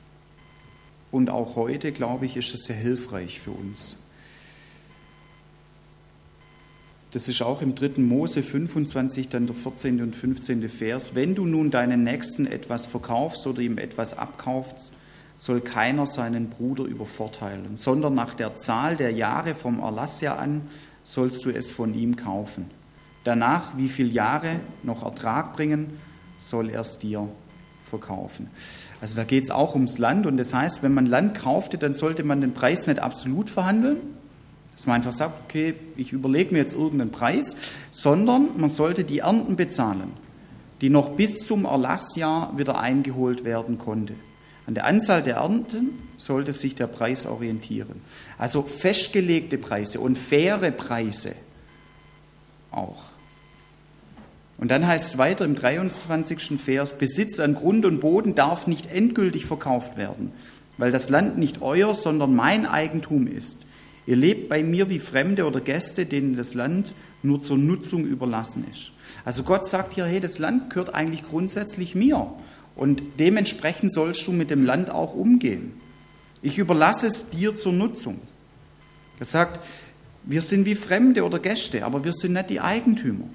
und 1.12 1.30
auch 1.30 1.56
heute, 1.56 1.92
glaube 1.92 2.26
ich, 2.26 2.38
ist 2.38 2.54
es 2.54 2.64
sehr 2.64 2.76
hilfreich 2.76 3.40
für 3.40 3.52
uns. 3.52 4.00
Das 7.12 7.28
ist 7.28 7.44
auch 7.44 7.62
im 7.62 7.76
3. 7.76 8.02
Mose 8.02 8.42
25, 8.42 9.30
dann 9.30 9.46
der 9.46 9.56
14. 9.56 10.02
und 10.02 10.16
15. 10.16 10.68
Vers. 10.68 11.14
Wenn 11.14 11.36
du 11.36 11.46
nun 11.46 11.70
deinen 11.70 12.04
Nächsten 12.04 12.48
etwas 12.48 12.88
verkaufst 12.88 13.46
oder 13.46 13.62
ihm 13.62 13.78
etwas 13.78 14.18
abkaufst, 14.18 14.94
soll 15.36 15.62
keiner 15.62 16.06
seinen 16.06 16.50
Bruder 16.50 16.84
übervorteilen, 16.84 17.78
sondern 17.78 18.16
nach 18.16 18.34
der 18.34 18.56
Zahl 18.56 18.96
der 18.96 19.12
Jahre 19.12 19.56
vom 19.56 19.80
Erlassjahr 19.80 20.40
an 20.40 20.62
sollst 21.04 21.46
du 21.46 21.50
es 21.50 21.72
von 21.72 21.94
ihm 21.94 22.16
kaufen. 22.16 22.70
Danach, 23.24 23.78
wie 23.78 23.90
viele 23.90 24.10
Jahre 24.10 24.60
noch 24.84 25.04
Ertrag 25.04 25.54
bringen, 25.54 26.00
soll 26.38 26.70
er 26.70 26.82
es 26.82 27.00
dir 27.00 27.28
verkaufen. 27.84 28.50
Also 29.02 29.16
da 29.16 29.24
geht 29.24 29.44
es 29.44 29.52
auch 29.52 29.76
ums 29.76 29.98
Land 29.98 30.26
und 30.26 30.38
das 30.38 30.54
heißt, 30.54 30.84
wenn 30.84 30.94
man 30.94 31.06
Land 31.06 31.38
kaufte, 31.38 31.78
dann 31.78 31.94
sollte 31.94 32.24
man 32.24 32.42
den 32.42 32.54
Preis 32.54 32.88
nicht 32.88 33.00
absolut 33.00 33.50
verhandeln, 33.50 33.98
dass 34.72 34.88
man 34.88 34.98
einfach 34.98 35.12
sagt, 35.12 35.34
okay, 35.46 35.76
ich 35.98 36.14
überlege 36.14 36.54
mir 36.54 36.60
jetzt 36.60 36.74
irgendeinen 36.74 37.12
Preis, 37.12 37.58
sondern 37.92 38.58
man 38.58 38.70
sollte 38.70 39.04
die 39.04 39.20
Ernten 39.20 39.56
bezahlen, 39.56 40.14
die 40.82 40.90
noch 40.90 41.12
bis 41.12 41.46
zum 41.46 41.66
Erlassjahr 41.66 42.58
wieder 42.58 42.80
eingeholt 42.80 43.46
werden 43.46 43.78
konnte. 43.78 44.16
An 44.66 44.76
der 44.76 44.86
Anzahl 44.86 45.22
der 45.24 45.36
Ernten 45.36 45.90
sollte 46.18 46.54
sich 46.54 46.76
der 46.76 46.88
Preis 46.88 47.26
orientieren. 47.26 48.02
Also 48.38 48.62
festgelegte 48.62 49.58
Preise 49.58 50.00
und 50.00 50.18
faire 50.18 50.72
Preise 50.72 51.34
auch. 52.72 53.04
Und 54.58 54.70
dann 54.72 54.88
heißt 54.88 55.10
es 55.14 55.18
weiter 55.18 55.44
im 55.44 55.56
23. 55.56 56.60
Vers, 56.60 56.98
Besitz 56.98 57.40
an 57.40 57.56
Grund 57.56 57.86
und 57.86 58.00
Boden 58.00 58.36
darf 58.36 58.68
nicht 58.68 58.92
endgültig 58.92 59.46
verkauft 59.46 59.98
werden, 59.98 60.32
weil 60.78 60.92
das 60.92 61.10
Land 61.10 61.38
nicht 61.38 61.62
euer, 61.62 61.94
sondern 61.94 62.34
mein 62.34 62.66
Eigentum 62.66 63.28
ist. 63.28 63.66
Ihr 64.06 64.16
lebt 64.16 64.50
bei 64.50 64.64
mir 64.64 64.90
wie 64.90 65.00
Fremde 65.00 65.46
oder 65.46 65.62
Gäste, 65.62 66.06
denen 66.06 66.36
das 66.36 66.54
Land 66.54 66.94
nur 67.24 67.42
zur 67.42 67.58
Nutzung 67.58 68.06
überlassen 68.06 68.66
ist. 68.70 68.92
Also 69.26 69.44
Gott 69.44 69.68
sagt 69.68 69.94
hier, 69.94 70.06
hey, 70.06 70.20
das 70.20 70.40
Land 70.40 70.70
gehört 70.70 70.94
eigentlich 70.94 71.28
grundsätzlich 71.28 71.96
mir. 71.96 72.34
Und 72.76 73.02
dementsprechend 73.20 73.94
sollst 73.94 74.26
du 74.28 74.32
mit 74.32 74.50
dem 74.50 74.66
Land 74.66 74.90
auch 74.90 75.14
umgehen. 75.14 75.74
Ich 76.42 76.58
überlasse 76.58 77.08
es 77.08 77.30
dir 77.30 77.56
zur 77.56 77.74
Nutzung. 77.74 78.20
Er 79.20 79.26
sagt, 79.26 79.60
wir 80.24 80.42
sind 80.42 80.66
wie 80.66 80.76
Fremde 80.76 81.24
oder 81.24 81.40
Gäste, 81.40 81.86
aber 81.86 82.04
wir 82.04 82.14
sind 82.14 82.34
nicht 82.34 82.50
die 82.50 82.60
Eigentümer. 82.60 83.28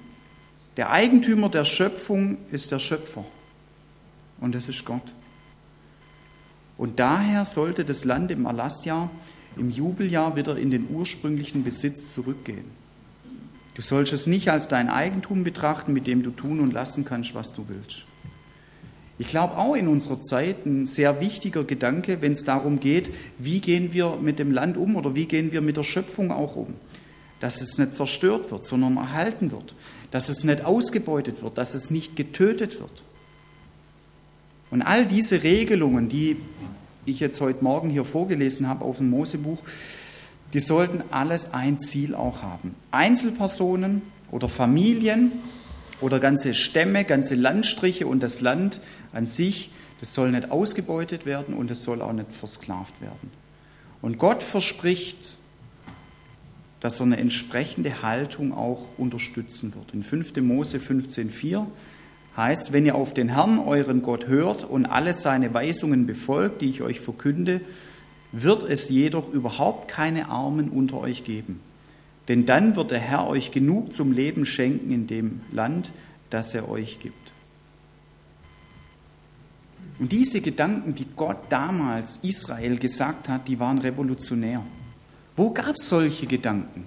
Der 0.77 0.91
Eigentümer 0.91 1.49
der 1.49 1.65
Schöpfung 1.65 2.37
ist 2.51 2.71
der 2.71 2.79
Schöpfer. 2.79 3.25
Und 4.39 4.55
das 4.55 4.69
ist 4.69 4.85
Gott. 4.85 5.13
Und 6.77 6.99
daher 6.99 7.45
sollte 7.45 7.83
das 7.83 8.05
Land 8.05 8.31
im 8.31 8.45
Erlassjahr, 8.45 9.11
im 9.57 9.69
Jubeljahr 9.69 10.35
wieder 10.35 10.57
in 10.57 10.71
den 10.71 10.87
ursprünglichen 10.89 11.63
Besitz 11.63 12.13
zurückgehen. 12.13 12.65
Du 13.75 13.81
sollst 13.81 14.13
es 14.13 14.27
nicht 14.27 14.49
als 14.49 14.67
dein 14.67 14.89
Eigentum 14.89 15.43
betrachten, 15.43 15.93
mit 15.93 16.07
dem 16.07 16.23
du 16.23 16.31
tun 16.31 16.59
und 16.59 16.71
lassen 16.71 17.05
kannst, 17.05 17.35
was 17.35 17.53
du 17.53 17.67
willst. 17.67 18.05
Ich 19.19 19.27
glaube 19.27 19.57
auch 19.57 19.75
in 19.75 19.89
unserer 19.89 20.23
Zeit 20.23 20.65
ein 20.65 20.85
sehr 20.85 21.19
wichtiger 21.19 21.65
Gedanke, 21.65 22.21
wenn 22.21 22.31
es 22.31 22.45
darum 22.45 22.79
geht, 22.79 23.13
wie 23.37 23.59
gehen 23.59 23.91
wir 23.91 24.15
mit 24.15 24.39
dem 24.39 24.51
Land 24.51 24.77
um 24.77 24.95
oder 24.95 25.13
wie 25.13 25.25
gehen 25.25 25.51
wir 25.51 25.59
mit 25.59 25.75
der 25.75 25.83
Schöpfung 25.83 26.31
auch 26.31 26.55
um. 26.55 26.73
Dass 27.41 27.59
es 27.59 27.77
nicht 27.77 27.93
zerstört 27.93 28.49
wird, 28.49 28.65
sondern 28.65 28.95
erhalten 28.95 29.51
wird. 29.51 29.75
Dass 30.09 30.29
es 30.29 30.45
nicht 30.45 30.63
ausgebeutet 30.63 31.43
wird, 31.43 31.57
dass 31.57 31.73
es 31.73 31.91
nicht 31.91 32.15
getötet 32.15 32.79
wird. 32.79 33.03
Und 34.71 34.83
all 34.83 35.05
diese 35.05 35.43
Regelungen, 35.43 36.07
die 36.07 36.37
ich 37.05 37.19
jetzt 37.19 37.41
heute 37.41 37.61
Morgen 37.61 37.89
hier 37.89 38.05
vorgelesen 38.05 38.69
habe 38.69 38.85
auf 38.85 38.97
dem 38.97 39.09
Mosebuch, 39.09 39.59
die 40.53 40.61
sollten 40.61 41.03
alles 41.11 41.53
ein 41.53 41.81
Ziel 41.81 42.15
auch 42.15 42.41
haben. 42.41 42.73
Einzelpersonen 42.91 44.01
oder 44.31 44.47
Familien 44.47 45.33
oder 46.01 46.19
ganze 46.19 46.53
Stämme, 46.53 47.05
ganze 47.05 47.35
Landstriche 47.35 48.07
und 48.07 48.21
das 48.21 48.41
Land 48.41 48.79
an 49.13 49.25
sich, 49.25 49.71
das 49.99 50.13
soll 50.13 50.31
nicht 50.31 50.51
ausgebeutet 50.51 51.25
werden 51.25 51.53
und 51.53 51.69
es 51.71 51.83
soll 51.83 52.01
auch 52.01 52.13
nicht 52.13 52.31
versklavt 52.31 53.01
werden. 53.01 53.31
Und 54.01 54.17
Gott 54.17 54.43
verspricht, 54.43 55.37
dass 56.79 56.99
er 57.01 57.07
eine 57.07 57.17
entsprechende 57.17 58.01
Haltung 58.01 58.53
auch 58.53 58.87
unterstützen 58.97 59.73
wird. 59.75 59.93
In 59.93 60.03
5. 60.03 60.37
Mose 60.37 60.77
15,4 60.77 61.65
heißt, 62.37 62.71
wenn 62.71 62.85
ihr 62.85 62.95
auf 62.95 63.13
den 63.13 63.29
Herrn, 63.29 63.59
euren 63.59 64.01
Gott, 64.01 64.27
hört 64.27 64.63
und 64.63 64.85
alle 64.85 65.13
seine 65.13 65.53
Weisungen 65.53 66.05
befolgt, 66.05 66.61
die 66.61 66.69
ich 66.69 66.81
euch 66.81 67.01
verkünde, 67.01 67.59
wird 68.31 68.63
es 68.63 68.89
jedoch 68.89 69.29
überhaupt 69.33 69.89
keine 69.89 70.29
Armen 70.29 70.69
unter 70.69 70.99
euch 70.99 71.23
geben. 71.23 71.59
Denn 72.29 72.45
dann 72.45 72.75
wird 72.75 72.91
der 72.91 72.99
Herr 72.99 73.27
euch 73.27 73.51
genug 73.51 73.93
zum 73.93 74.11
Leben 74.11 74.45
schenken 74.45 74.91
in 74.91 75.07
dem 75.07 75.41
Land, 75.51 75.91
das 76.29 76.53
er 76.53 76.69
euch 76.69 76.99
gibt. 76.99 77.33
Und 79.97 80.11
diese 80.11 80.39
Gedanken, 80.39 80.93
die 80.95 81.07
Gott 81.15 81.37
damals 81.49 82.17
Israel 82.21 82.77
gesagt 82.77 83.27
hat, 83.27 83.47
die 83.47 83.59
waren 83.59 83.79
revolutionär. 83.79 84.63
Wo 85.35 85.49
gab 85.49 85.75
es 85.75 85.89
solche 85.89 86.27
Gedanken? 86.27 86.85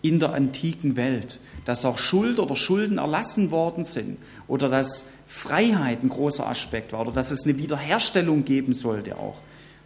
In 0.00 0.20
der 0.20 0.32
antiken 0.32 0.96
Welt, 0.96 1.38
dass 1.66 1.84
auch 1.84 1.98
Schuld 1.98 2.38
oder 2.38 2.56
Schulden 2.56 2.98
erlassen 2.98 3.50
worden 3.50 3.84
sind 3.84 4.16
oder 4.46 4.68
dass 4.68 5.10
Freiheit 5.26 6.02
ein 6.02 6.08
großer 6.08 6.48
Aspekt 6.48 6.92
war 6.92 7.02
oder 7.02 7.12
dass 7.12 7.30
es 7.30 7.44
eine 7.44 7.58
Wiederherstellung 7.58 8.44
geben 8.44 8.72
sollte 8.72 9.18
auch 9.18 9.40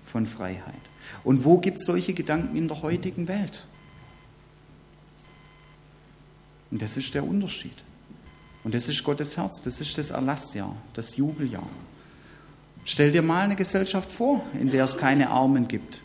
von 0.05 0.27
Freiheit. 0.27 0.75
Und 1.25 1.45
wo 1.45 1.59
gibt 1.59 1.81
es 1.81 1.87
solche 1.87 2.15
Gedanken 2.15 2.57
in 2.57 2.69
der 2.69 2.83
heutigen 2.83 3.27
Welt? 3.27 3.67
Und 6.73 6.81
das 6.81 6.97
ist 6.97 7.15
der 7.15 7.25
Unterschied. 7.25 7.75
Und 8.65 8.75
das 8.75 8.89
ist 8.89 9.05
Gottes 9.05 9.37
Herz, 9.37 9.63
das 9.63 9.81
ist 9.81 9.99
das 9.99 10.11
Erlassjahr, 10.11 10.75
das 10.95 11.17
Jubeljahr. 11.17 11.69
Stell 12.85 13.13
dir 13.13 13.23
mal 13.23 13.43
eine 13.43 13.57
Gesellschaft 13.57 14.11
vor, 14.11 14.43
in 14.59 14.71
der 14.71 14.85
es 14.85 14.97
keine 14.97 15.29
Armen 15.29 15.69
gibt. 15.69 16.01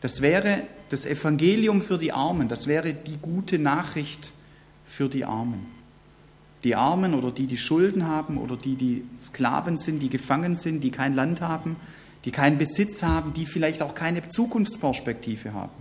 Das 0.00 0.20
wäre 0.20 0.64
das 0.88 1.06
Evangelium 1.06 1.80
für 1.80 1.98
die 1.98 2.12
Armen, 2.12 2.48
das 2.48 2.66
wäre 2.66 2.92
die 2.94 3.18
gute 3.18 3.58
Nachricht 3.58 4.32
für 4.84 5.08
die 5.08 5.24
Armen. 5.24 5.66
Die 6.64 6.74
Armen 6.74 7.14
oder 7.14 7.30
die, 7.30 7.46
die 7.46 7.56
Schulden 7.56 8.06
haben 8.06 8.38
oder 8.38 8.56
die, 8.56 8.74
die 8.74 9.04
Sklaven 9.20 9.78
sind, 9.78 10.00
die 10.00 10.10
gefangen 10.10 10.56
sind, 10.56 10.82
die 10.82 10.90
kein 10.90 11.14
Land 11.14 11.40
haben, 11.40 11.76
die 12.24 12.32
keinen 12.32 12.58
Besitz 12.58 13.04
haben, 13.04 13.32
die 13.32 13.46
vielleicht 13.46 13.82
auch 13.82 13.94
keine 13.94 14.28
Zukunftsperspektive 14.28 15.52
haben. 15.52 15.72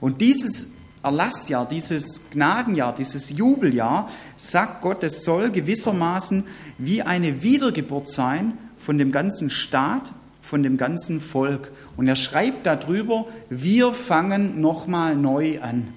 Und 0.00 0.20
dieses 0.20 0.79
Erlassjahr, 1.02 1.66
dieses 1.66 2.30
Gnadenjahr, 2.30 2.94
dieses 2.94 3.30
Jubeljahr, 3.30 4.08
sagt 4.36 4.82
Gott, 4.82 5.02
es 5.02 5.24
soll 5.24 5.50
gewissermaßen 5.50 6.44
wie 6.78 7.02
eine 7.02 7.42
Wiedergeburt 7.42 8.08
sein 8.10 8.58
von 8.76 8.98
dem 8.98 9.10
ganzen 9.10 9.50
Staat, 9.50 10.12
von 10.42 10.62
dem 10.62 10.76
ganzen 10.76 11.20
Volk. 11.20 11.72
Und 11.96 12.06
er 12.08 12.16
schreibt 12.16 12.66
darüber, 12.66 13.26
wir 13.48 13.92
fangen 13.92 14.60
nochmal 14.60 15.16
neu 15.16 15.60
an. 15.62 15.88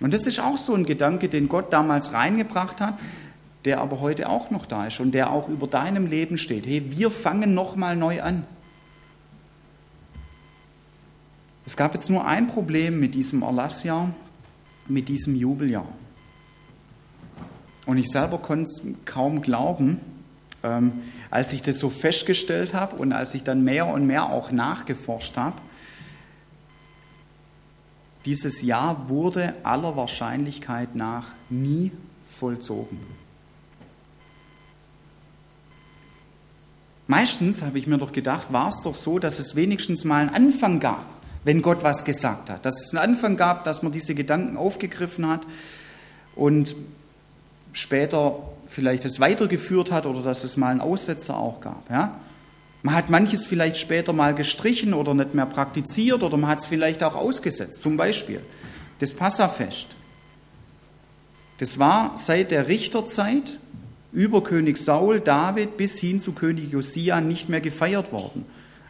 Und 0.00 0.12
das 0.12 0.26
ist 0.26 0.40
auch 0.40 0.58
so 0.58 0.74
ein 0.74 0.84
Gedanke, 0.84 1.28
den 1.28 1.48
Gott 1.48 1.72
damals 1.72 2.12
reingebracht 2.12 2.80
hat, 2.80 2.98
der 3.64 3.80
aber 3.80 4.00
heute 4.00 4.28
auch 4.28 4.50
noch 4.50 4.66
da 4.66 4.86
ist 4.86 5.00
und 5.00 5.12
der 5.12 5.30
auch 5.30 5.48
über 5.48 5.66
deinem 5.66 6.06
Leben 6.06 6.36
steht. 6.36 6.66
Hey, 6.66 6.84
wir 6.88 7.10
fangen 7.10 7.54
nochmal 7.54 7.96
neu 7.96 8.22
an. 8.22 8.44
Es 11.66 11.76
gab 11.76 11.94
jetzt 11.94 12.08
nur 12.08 12.24
ein 12.24 12.46
Problem 12.46 13.00
mit 13.00 13.14
diesem 13.14 13.42
Erlassjahr, 13.42 14.14
mit 14.86 15.08
diesem 15.08 15.34
Jubeljahr. 15.34 15.88
Und 17.86 17.98
ich 17.98 18.08
selber 18.08 18.38
konnte 18.38 18.70
es 18.70 18.82
kaum 19.04 19.42
glauben, 19.42 20.00
ähm, 20.62 21.02
als 21.30 21.52
ich 21.52 21.62
das 21.62 21.80
so 21.80 21.90
festgestellt 21.90 22.72
habe 22.72 22.96
und 22.96 23.12
als 23.12 23.34
ich 23.34 23.42
dann 23.42 23.64
mehr 23.64 23.86
und 23.88 24.06
mehr 24.06 24.30
auch 24.30 24.52
nachgeforscht 24.52 25.36
habe, 25.36 25.60
dieses 28.24 28.62
Jahr 28.62 29.08
wurde 29.08 29.54
aller 29.62 29.96
Wahrscheinlichkeit 29.96 30.94
nach 30.94 31.34
nie 31.48 31.92
vollzogen. 32.28 32.98
Meistens 37.08 37.62
habe 37.62 37.78
ich 37.78 37.86
mir 37.86 37.98
doch 37.98 38.10
gedacht, 38.10 38.52
war 38.52 38.68
es 38.68 38.82
doch 38.82 38.96
so, 38.96 39.20
dass 39.20 39.38
es 39.38 39.54
wenigstens 39.54 40.04
mal 40.04 40.22
einen 40.22 40.34
Anfang 40.34 40.80
gab, 40.80 41.06
wenn 41.46 41.62
Gott 41.62 41.84
was 41.84 42.04
gesagt 42.04 42.50
hat. 42.50 42.66
Dass 42.66 42.82
es 42.82 42.90
einen 42.90 43.12
Anfang 43.12 43.36
gab, 43.36 43.64
dass 43.64 43.84
man 43.84 43.92
diese 43.92 44.16
Gedanken 44.16 44.56
aufgegriffen 44.56 45.28
hat 45.28 45.46
und 46.34 46.74
später 47.72 48.40
vielleicht 48.66 49.04
es 49.04 49.20
weitergeführt 49.20 49.92
hat 49.92 50.06
oder 50.06 50.22
dass 50.22 50.42
es 50.42 50.56
mal 50.56 50.70
einen 50.70 50.80
Aussetzer 50.80 51.36
auch 51.36 51.60
gab. 51.60 51.88
Ja? 51.88 52.18
Man 52.82 52.96
hat 52.96 53.10
manches 53.10 53.46
vielleicht 53.46 53.76
später 53.76 54.12
mal 54.12 54.34
gestrichen 54.34 54.92
oder 54.92 55.14
nicht 55.14 55.34
mehr 55.34 55.46
praktiziert 55.46 56.24
oder 56.24 56.36
man 56.36 56.50
hat 56.50 56.58
es 56.58 56.66
vielleicht 56.66 57.04
auch 57.04 57.14
ausgesetzt. 57.14 57.80
Zum 57.80 57.96
Beispiel 57.96 58.40
das 58.98 59.14
Passafest. 59.14 59.86
Das 61.58 61.78
war 61.78 62.16
seit 62.16 62.50
der 62.50 62.66
Richterzeit 62.66 63.60
über 64.12 64.42
König 64.42 64.78
Saul, 64.78 65.20
David 65.20 65.76
bis 65.76 66.00
hin 66.00 66.20
zu 66.20 66.32
König 66.32 66.72
Josia 66.72 67.20
nicht 67.20 67.48
mehr 67.48 67.60
gefeiert 67.60 68.10
worden. 68.10 68.46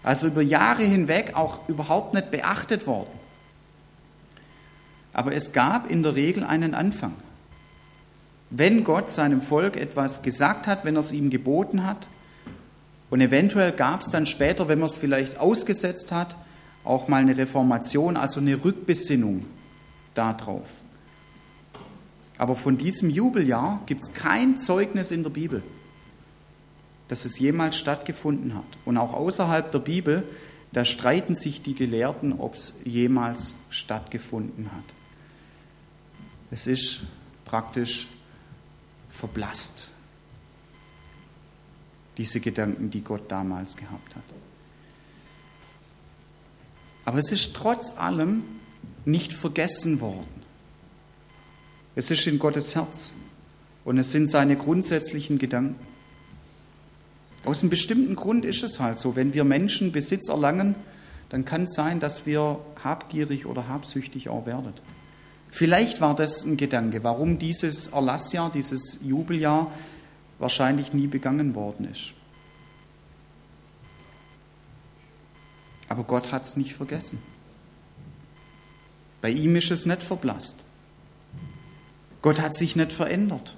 Also 0.06 0.28
über 0.28 0.40
Jahre 0.40 0.84
hinweg 0.84 1.32
auch 1.34 1.68
überhaupt 1.68 2.14
nicht 2.14 2.30
beachtet 2.30 2.86
worden. 2.86 3.10
Aber 5.12 5.34
es 5.34 5.52
gab 5.52 5.90
in 5.90 6.04
der 6.04 6.14
Regel 6.14 6.44
einen 6.44 6.74
Anfang. 6.74 7.12
Wenn 8.50 8.84
Gott 8.84 9.10
seinem 9.10 9.42
Volk 9.42 9.76
etwas 9.76 10.22
gesagt 10.22 10.68
hat, 10.68 10.84
wenn 10.84 10.94
er 10.94 11.00
es 11.00 11.10
ihm 11.10 11.28
geboten 11.28 11.84
hat, 11.84 12.06
und 13.10 13.20
eventuell 13.20 13.72
gab 13.72 14.00
es 14.00 14.10
dann 14.10 14.26
später, 14.26 14.68
wenn 14.68 14.78
man 14.78 14.86
es 14.86 14.96
vielleicht 14.96 15.38
ausgesetzt 15.38 16.12
hat, 16.12 16.36
auch 16.84 17.08
mal 17.08 17.22
eine 17.22 17.36
Reformation, 17.36 18.16
also 18.16 18.38
eine 18.38 18.64
Rückbesinnung 18.64 19.44
darauf. 20.14 20.68
Aber 22.38 22.54
von 22.54 22.78
diesem 22.78 23.10
Jubeljahr 23.10 23.80
gibt 23.86 24.04
es 24.04 24.14
kein 24.14 24.56
Zeugnis 24.56 25.10
in 25.10 25.24
der 25.24 25.30
Bibel, 25.30 25.64
dass 27.08 27.24
es 27.24 27.38
jemals 27.38 27.76
stattgefunden 27.76 28.54
hat. 28.54 28.64
Und 28.84 28.96
auch 28.96 29.12
außerhalb 29.12 29.70
der 29.70 29.78
Bibel, 29.78 30.24
da 30.72 30.84
streiten 30.84 31.34
sich 31.34 31.62
die 31.62 31.74
Gelehrten, 31.74 32.34
ob 32.34 32.54
es 32.54 32.80
jemals 32.84 33.56
stattgefunden 33.70 34.70
hat. 34.72 34.84
Es 36.50 36.66
ist 36.66 37.02
praktisch 37.44 38.08
verblasst, 39.08 39.88
diese 42.18 42.40
Gedanken, 42.40 42.90
die 42.90 43.02
Gott 43.02 43.30
damals 43.30 43.76
gehabt 43.76 44.14
hat. 44.14 44.24
Aber 47.04 47.18
es 47.18 47.30
ist 47.30 47.54
trotz 47.54 47.92
allem 47.96 48.42
nicht 49.04 49.32
vergessen 49.32 50.00
worden. 50.00 50.42
Es 51.94 52.10
ist 52.10 52.26
in 52.26 52.38
Gottes 52.38 52.74
Herz 52.74 53.14
und 53.84 53.96
es 53.96 54.10
sind 54.10 54.28
seine 54.28 54.56
grundsätzlichen 54.56 55.38
Gedanken. 55.38 55.95
Aus 57.46 57.60
einem 57.60 57.70
bestimmten 57.70 58.16
Grund 58.16 58.44
ist 58.44 58.64
es 58.64 58.80
halt 58.80 58.98
so, 58.98 59.14
wenn 59.14 59.32
wir 59.32 59.44
Menschen 59.44 59.92
Besitz 59.92 60.28
erlangen, 60.28 60.74
dann 61.28 61.44
kann 61.44 61.62
es 61.62 61.74
sein, 61.74 62.00
dass 62.00 62.26
wir 62.26 62.58
habgierig 62.82 63.46
oder 63.46 63.68
habsüchtig 63.68 64.28
auch 64.28 64.46
werden. 64.46 64.72
Vielleicht 65.48 66.00
war 66.00 66.16
das 66.16 66.44
ein 66.44 66.56
Gedanke, 66.56 67.04
warum 67.04 67.38
dieses 67.38 67.88
Erlassjahr, 67.88 68.50
dieses 68.50 69.00
Jubeljahr 69.04 69.70
wahrscheinlich 70.40 70.92
nie 70.92 71.06
begangen 71.06 71.54
worden 71.54 71.88
ist. 71.88 72.14
Aber 75.88 76.02
Gott 76.02 76.32
hat 76.32 76.46
es 76.46 76.56
nicht 76.56 76.74
vergessen. 76.74 77.22
Bei 79.20 79.30
ihm 79.30 79.54
ist 79.54 79.70
es 79.70 79.86
nicht 79.86 80.02
verblasst. 80.02 80.64
Gott 82.22 82.40
hat 82.40 82.56
sich 82.56 82.74
nicht 82.74 82.92
verändert. 82.92 83.54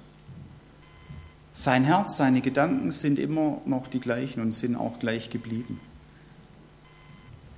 Sein 1.53 1.83
Herz, 1.83 2.17
seine 2.17 2.41
Gedanken 2.41 2.91
sind 2.91 3.19
immer 3.19 3.61
noch 3.65 3.87
die 3.87 3.99
gleichen 3.99 4.41
und 4.41 4.51
sind 4.51 4.75
auch 4.75 4.99
gleich 4.99 5.29
geblieben. 5.29 5.79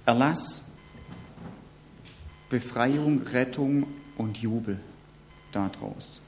Erlass, 0.06 0.72
Befreiung, 2.50 3.22
Rettung 3.22 3.86
und 4.18 4.38
Jubel 4.38 4.80
daraus. 5.52 6.22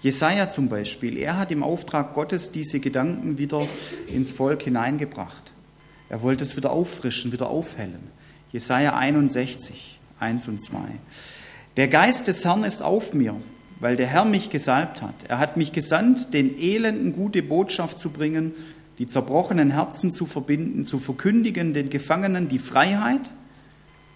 Jesaja 0.00 0.48
zum 0.48 0.68
Beispiel, 0.68 1.16
er 1.16 1.38
hat 1.38 1.50
im 1.50 1.62
Auftrag 1.62 2.14
Gottes 2.14 2.52
diese 2.52 2.80
Gedanken 2.80 3.38
wieder 3.38 3.66
ins 4.06 4.30
Volk 4.30 4.62
hineingebracht. 4.62 5.52
Er 6.08 6.22
wollte 6.22 6.44
es 6.44 6.56
wieder 6.56 6.70
auffrischen, 6.70 7.32
wieder 7.32 7.48
aufhellen. 7.48 8.10
Jesaja 8.52 8.96
61, 8.96 9.98
1 10.20 10.48
und 10.48 10.62
2. 10.62 10.78
Der 11.76 11.88
Geist 11.88 12.28
des 12.28 12.44
Herrn 12.44 12.64
ist 12.64 12.82
auf 12.82 13.12
mir, 13.12 13.36
weil 13.80 13.96
der 13.96 14.06
Herr 14.06 14.24
mich 14.24 14.50
gesalbt 14.50 15.02
hat. 15.02 15.14
Er 15.28 15.38
hat 15.38 15.56
mich 15.56 15.72
gesandt, 15.72 16.34
den 16.34 16.58
Elenden 16.58 17.12
gute 17.12 17.42
Botschaft 17.42 18.00
zu 18.00 18.10
bringen, 18.10 18.52
die 18.98 19.06
zerbrochenen 19.06 19.70
Herzen 19.70 20.12
zu 20.12 20.26
verbinden, 20.26 20.84
zu 20.84 20.98
verkündigen 20.98 21.72
den 21.72 21.88
Gefangenen 21.88 22.48
die 22.48 22.58
Freiheit, 22.58 23.30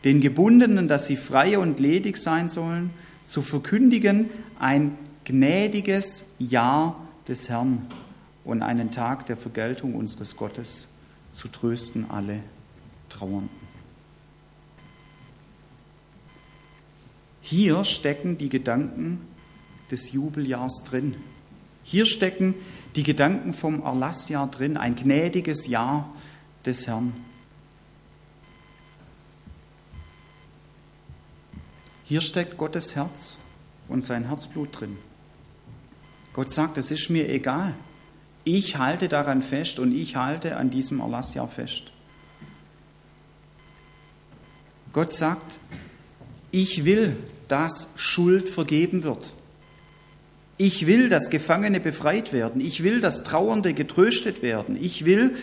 den 0.04 0.20
Gebundenen, 0.20 0.88
dass 0.88 1.06
sie 1.06 1.16
frei 1.16 1.58
und 1.58 1.78
ledig 1.78 2.16
sein 2.16 2.48
sollen, 2.48 2.90
zu 3.24 3.42
verkündigen 3.42 4.30
ein 4.58 4.98
gnädiges 5.24 6.26
Jahr 6.40 6.96
des 7.28 7.48
Herrn 7.48 7.86
und 8.44 8.62
einen 8.62 8.90
Tag 8.90 9.26
der 9.26 9.36
Vergeltung 9.36 9.94
unseres 9.94 10.36
Gottes 10.36 10.96
zu 11.30 11.46
trösten 11.46 12.10
alle 12.10 12.40
Trauernden. 13.08 13.62
Hier 17.40 17.84
stecken 17.84 18.38
die 18.38 18.48
Gedanken 18.48 19.20
des 19.92 20.12
Jubeljahrs 20.12 20.82
drin. 20.84 21.14
Hier 21.84 22.06
stecken 22.06 22.54
die 22.96 23.02
Gedanken 23.02 23.52
vom 23.52 23.82
Erlassjahr 23.82 24.50
drin, 24.50 24.76
ein 24.76 24.96
gnädiges 24.96 25.66
Jahr 25.68 26.12
des 26.64 26.86
Herrn. 26.86 27.12
Hier 32.04 32.20
steckt 32.20 32.58
Gottes 32.58 32.96
Herz 32.96 33.38
und 33.88 34.02
sein 34.02 34.28
Herzblut 34.28 34.80
drin. 34.80 34.98
Gott 36.32 36.50
sagt, 36.50 36.78
es 36.78 36.90
ist 36.90 37.10
mir 37.10 37.28
egal. 37.28 37.74
Ich 38.44 38.76
halte 38.76 39.08
daran 39.08 39.42
fest 39.42 39.78
und 39.78 39.92
ich 39.92 40.16
halte 40.16 40.56
an 40.56 40.70
diesem 40.70 41.00
Erlassjahr 41.00 41.48
fest. 41.48 41.92
Gott 44.92 45.12
sagt, 45.12 45.58
ich 46.50 46.84
will, 46.84 47.16
dass 47.48 47.94
Schuld 47.96 48.48
vergeben 48.48 49.04
wird. 49.04 49.32
Ich 50.62 50.86
will, 50.86 51.08
dass 51.08 51.28
Gefangene 51.28 51.80
befreit 51.80 52.32
werden. 52.32 52.60
Ich 52.60 52.84
will, 52.84 53.00
dass 53.00 53.24
Trauernde 53.24 53.74
getröstet 53.74 54.42
werden. 54.44 54.76
Ich 54.80 55.04
will, 55.04 55.34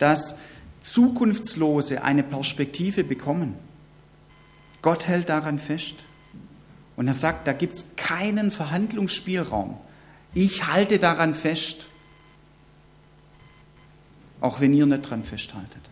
dass 0.00 0.40
Zukunftslose 0.80 2.02
eine 2.02 2.24
Perspektive 2.24 3.04
bekommen. 3.04 3.54
Gott 4.82 5.06
hält 5.06 5.28
daran 5.28 5.60
fest. 5.60 6.02
Und 6.96 7.06
er 7.06 7.14
sagt, 7.14 7.46
da 7.46 7.52
gibt 7.52 7.76
es 7.76 7.94
keinen 7.94 8.50
Verhandlungsspielraum. 8.50 9.76
Ich 10.34 10.66
halte 10.66 10.98
daran 10.98 11.36
fest, 11.36 11.86
auch 14.40 14.58
wenn 14.58 14.74
ihr 14.74 14.86
nicht 14.86 15.04
daran 15.04 15.22
festhaltet. 15.22 15.82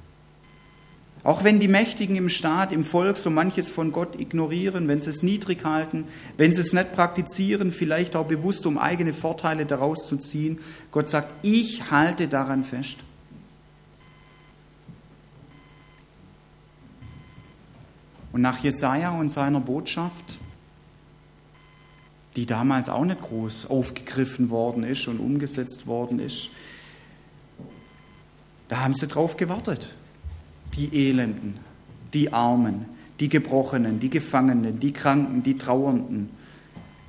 Auch 1.24 1.44
wenn 1.44 1.60
die 1.60 1.68
Mächtigen 1.68 2.16
im 2.16 2.28
Staat, 2.28 2.72
im 2.72 2.82
Volk 2.82 3.16
so 3.16 3.30
manches 3.30 3.70
von 3.70 3.92
Gott 3.92 4.18
ignorieren, 4.18 4.88
wenn 4.88 5.00
sie 5.00 5.10
es 5.10 5.22
niedrig 5.22 5.64
halten, 5.64 6.04
wenn 6.36 6.50
sie 6.50 6.60
es 6.60 6.72
nicht 6.72 6.94
praktizieren, 6.94 7.70
vielleicht 7.70 8.16
auch 8.16 8.26
bewusst, 8.26 8.66
um 8.66 8.76
eigene 8.76 9.12
Vorteile 9.12 9.64
daraus 9.64 10.08
zu 10.08 10.16
ziehen, 10.16 10.58
Gott 10.90 11.08
sagt, 11.08 11.32
ich 11.42 11.92
halte 11.92 12.26
daran 12.26 12.64
fest. 12.64 12.98
Und 18.32 18.40
nach 18.40 18.58
Jesaja 18.58 19.10
und 19.12 19.28
seiner 19.28 19.60
Botschaft, 19.60 20.38
die 22.34 22.46
damals 22.46 22.88
auch 22.88 23.04
nicht 23.04 23.22
groß 23.22 23.70
aufgegriffen 23.70 24.50
worden 24.50 24.82
ist 24.82 25.06
und 25.06 25.20
umgesetzt 25.20 25.86
worden 25.86 26.18
ist, 26.18 26.48
da 28.68 28.80
haben 28.80 28.94
sie 28.94 29.06
drauf 29.06 29.36
gewartet 29.36 29.94
die 30.74 31.08
Elenden, 31.08 31.58
die 32.12 32.32
Armen, 32.32 32.86
die 33.20 33.28
Gebrochenen, 33.28 34.00
die 34.00 34.10
Gefangenen, 34.10 34.80
die 34.80 34.92
Kranken, 34.92 35.42
die 35.42 35.58
Trauernden, 35.58 36.30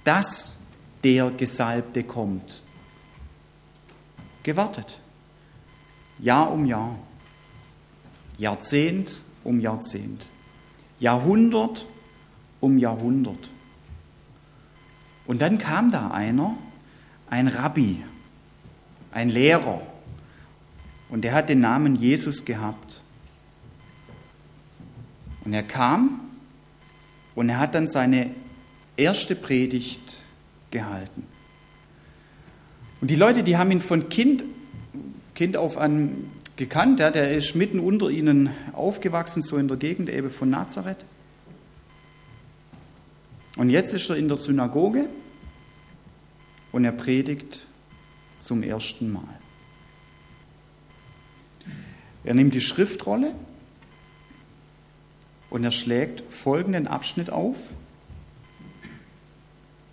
dass 0.03 0.65
der 1.03 1.31
Gesalbte 1.31 2.03
kommt. 2.03 2.61
Gewartet. 4.43 4.99
Jahr 6.19 6.51
um 6.51 6.65
Jahr. 6.65 6.97
Jahrzehnt 8.37 9.21
um 9.43 9.59
Jahrzehnt. 9.59 10.27
Jahrhundert 10.99 11.85
um 12.59 12.77
Jahrhundert. 12.77 13.49
Und 15.25 15.41
dann 15.41 15.57
kam 15.57 15.91
da 15.91 16.11
einer, 16.11 16.55
ein 17.29 17.47
Rabbi, 17.47 18.03
ein 19.11 19.29
Lehrer, 19.29 19.81
und 21.09 21.21
der 21.21 21.33
hat 21.33 21.49
den 21.49 21.59
Namen 21.59 21.95
Jesus 21.95 22.43
gehabt. 22.43 23.02
Und 25.45 25.53
er 25.53 25.63
kam 25.63 26.21
und 27.35 27.49
er 27.49 27.59
hat 27.59 27.75
dann 27.75 27.87
seine 27.87 28.31
erste 28.95 29.35
Predigt 29.35 30.17
gehalten. 30.71 31.27
Und 33.01 33.09
die 33.09 33.15
Leute, 33.15 33.43
die 33.43 33.57
haben 33.57 33.71
ihn 33.71 33.81
von 33.81 34.07
Kind, 34.09 34.43
kind 35.35 35.57
auf 35.57 35.77
an 35.77 36.31
gekannt. 36.55 36.99
Ja, 36.99 37.11
der 37.11 37.35
ist 37.35 37.55
mitten 37.55 37.79
unter 37.79 38.09
ihnen 38.09 38.49
aufgewachsen, 38.73 39.41
so 39.41 39.57
in 39.57 39.67
der 39.67 39.77
Gegend 39.77 40.09
eben 40.09 40.29
von 40.29 40.49
Nazareth. 40.49 41.05
Und 43.57 43.69
jetzt 43.69 43.93
ist 43.93 44.09
er 44.09 44.15
in 44.15 44.27
der 44.27 44.37
Synagoge 44.37 45.09
und 46.71 46.85
er 46.85 46.91
predigt 46.91 47.65
zum 48.39 48.63
ersten 48.63 49.11
Mal. 49.11 49.39
Er 52.23 52.33
nimmt 52.33 52.53
die 52.53 52.61
Schriftrolle 52.61 53.35
und 55.53 55.63
er 55.63 55.71
schlägt 55.71 56.23
folgenden 56.33 56.87
Abschnitt 56.87 57.29
auf. 57.29 57.57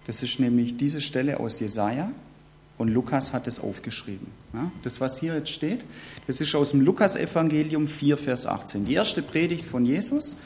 Das 0.06 0.22
ist 0.22 0.40
nämlich 0.40 0.78
diese 0.78 1.02
Stelle 1.02 1.38
aus 1.38 1.60
Jesaja 1.60 2.10
und 2.78 2.88
Lukas 2.88 3.34
hat 3.34 3.46
es 3.46 3.60
aufgeschrieben. 3.60 4.26
Das, 4.82 5.02
was 5.02 5.20
hier 5.20 5.34
jetzt 5.34 5.50
steht, 5.50 5.84
das 6.26 6.40
ist 6.40 6.54
aus 6.54 6.70
dem 6.70 6.80
Lukas-Evangelium 6.80 7.88
4, 7.88 8.16
Vers 8.16 8.46
18. 8.46 8.86
Die 8.86 8.94
erste 8.94 9.20
Predigt 9.20 9.66
von 9.66 9.84
Jesus. 9.84 10.38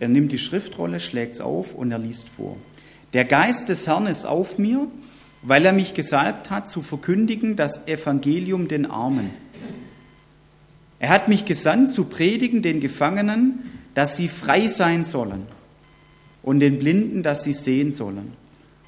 Er 0.00 0.08
nimmt 0.08 0.32
die 0.32 0.38
Schriftrolle, 0.38 0.98
schlägt 0.98 1.36
es 1.36 1.40
auf 1.40 1.76
und 1.76 1.92
er 1.92 2.00
liest 2.00 2.28
vor. 2.28 2.56
Der 3.12 3.24
Geist 3.24 3.68
des 3.68 3.86
Herrn 3.86 4.08
ist 4.08 4.24
auf 4.24 4.58
mir, 4.58 4.88
weil 5.42 5.64
er 5.64 5.72
mich 5.72 5.94
gesalbt 5.94 6.50
hat, 6.50 6.68
zu 6.68 6.82
verkündigen 6.82 7.54
das 7.54 7.86
Evangelium 7.86 8.66
den 8.66 8.84
Armen. 8.84 9.30
Er 10.98 11.10
hat 11.10 11.28
mich 11.28 11.44
gesandt, 11.44 11.94
zu 11.94 12.06
predigen 12.06 12.62
den 12.62 12.80
Gefangenen, 12.80 13.77
dass 13.98 14.14
sie 14.14 14.28
frei 14.28 14.68
sein 14.68 15.02
sollen 15.02 15.48
und 16.44 16.60
den 16.60 16.78
Blinden, 16.78 17.24
dass 17.24 17.42
sie 17.42 17.52
sehen 17.52 17.90
sollen 17.90 18.34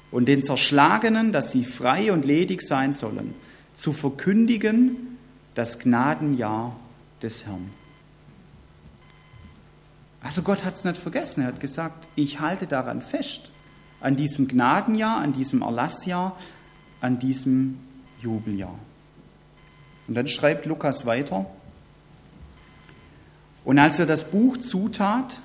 und 0.09 0.29
den 0.29 0.41
Zerschlagenen, 0.41 1.33
dass 1.33 1.51
sie 1.51 1.65
frei 1.65 2.13
und 2.13 2.23
ledig 2.23 2.61
sein 2.61 2.93
sollen, 2.93 3.33
zu 3.73 3.91
verkündigen 3.91 5.17
das 5.53 5.79
Gnadenjahr 5.79 6.77
des 7.21 7.45
Herrn. 7.45 7.71
Also 10.23 10.43
Gott 10.43 10.63
hat 10.63 10.75
es 10.75 10.85
nicht 10.85 10.95
vergessen, 10.95 11.41
er 11.41 11.47
hat 11.47 11.59
gesagt, 11.59 12.07
ich 12.15 12.39
halte 12.39 12.65
daran 12.65 13.01
fest, 13.01 13.51
an 13.99 14.15
diesem 14.15 14.47
Gnadenjahr, 14.47 15.17
an 15.17 15.33
diesem 15.33 15.61
Erlassjahr, 15.61 16.37
an 17.01 17.19
diesem 17.19 17.81
Jubeljahr. 18.17 18.79
Und 20.07 20.13
dann 20.13 20.29
schreibt 20.29 20.65
Lukas 20.65 21.05
weiter, 21.05 21.47
und 23.63 23.79
als 23.79 23.99
er 23.99 24.05
das 24.05 24.31
Buch 24.31 24.57
zutat, 24.57 25.39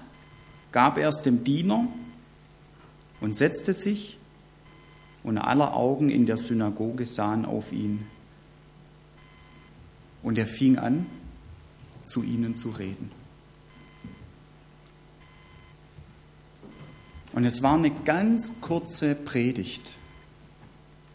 gab 0.73 0.99
er 0.99 1.09
es 1.09 1.23
dem 1.23 1.45
Diener 1.45 1.87
und 3.21 3.35
setzte 3.35 3.73
sich, 3.73 4.19
und 5.27 5.39
aller 5.39 5.75
Augen 5.75 6.09
in 6.09 6.25
der 6.25 6.37
Synagoge 6.37 7.05
sahen 7.05 7.47
auf 7.47 7.73
ihn. 7.73 8.07
Und 10.23 10.39
er 10.39 10.47
fing 10.47 10.79
an, 10.79 11.07
zu 12.05 12.23
ihnen 12.23 12.55
zu 12.55 12.71
reden. 12.71 13.11
Und 17.33 17.45
es 17.45 17.61
war 17.61 17.75
eine 17.75 17.91
ganz 17.91 18.61
kurze 18.61 19.17
Predigt, 19.17 19.97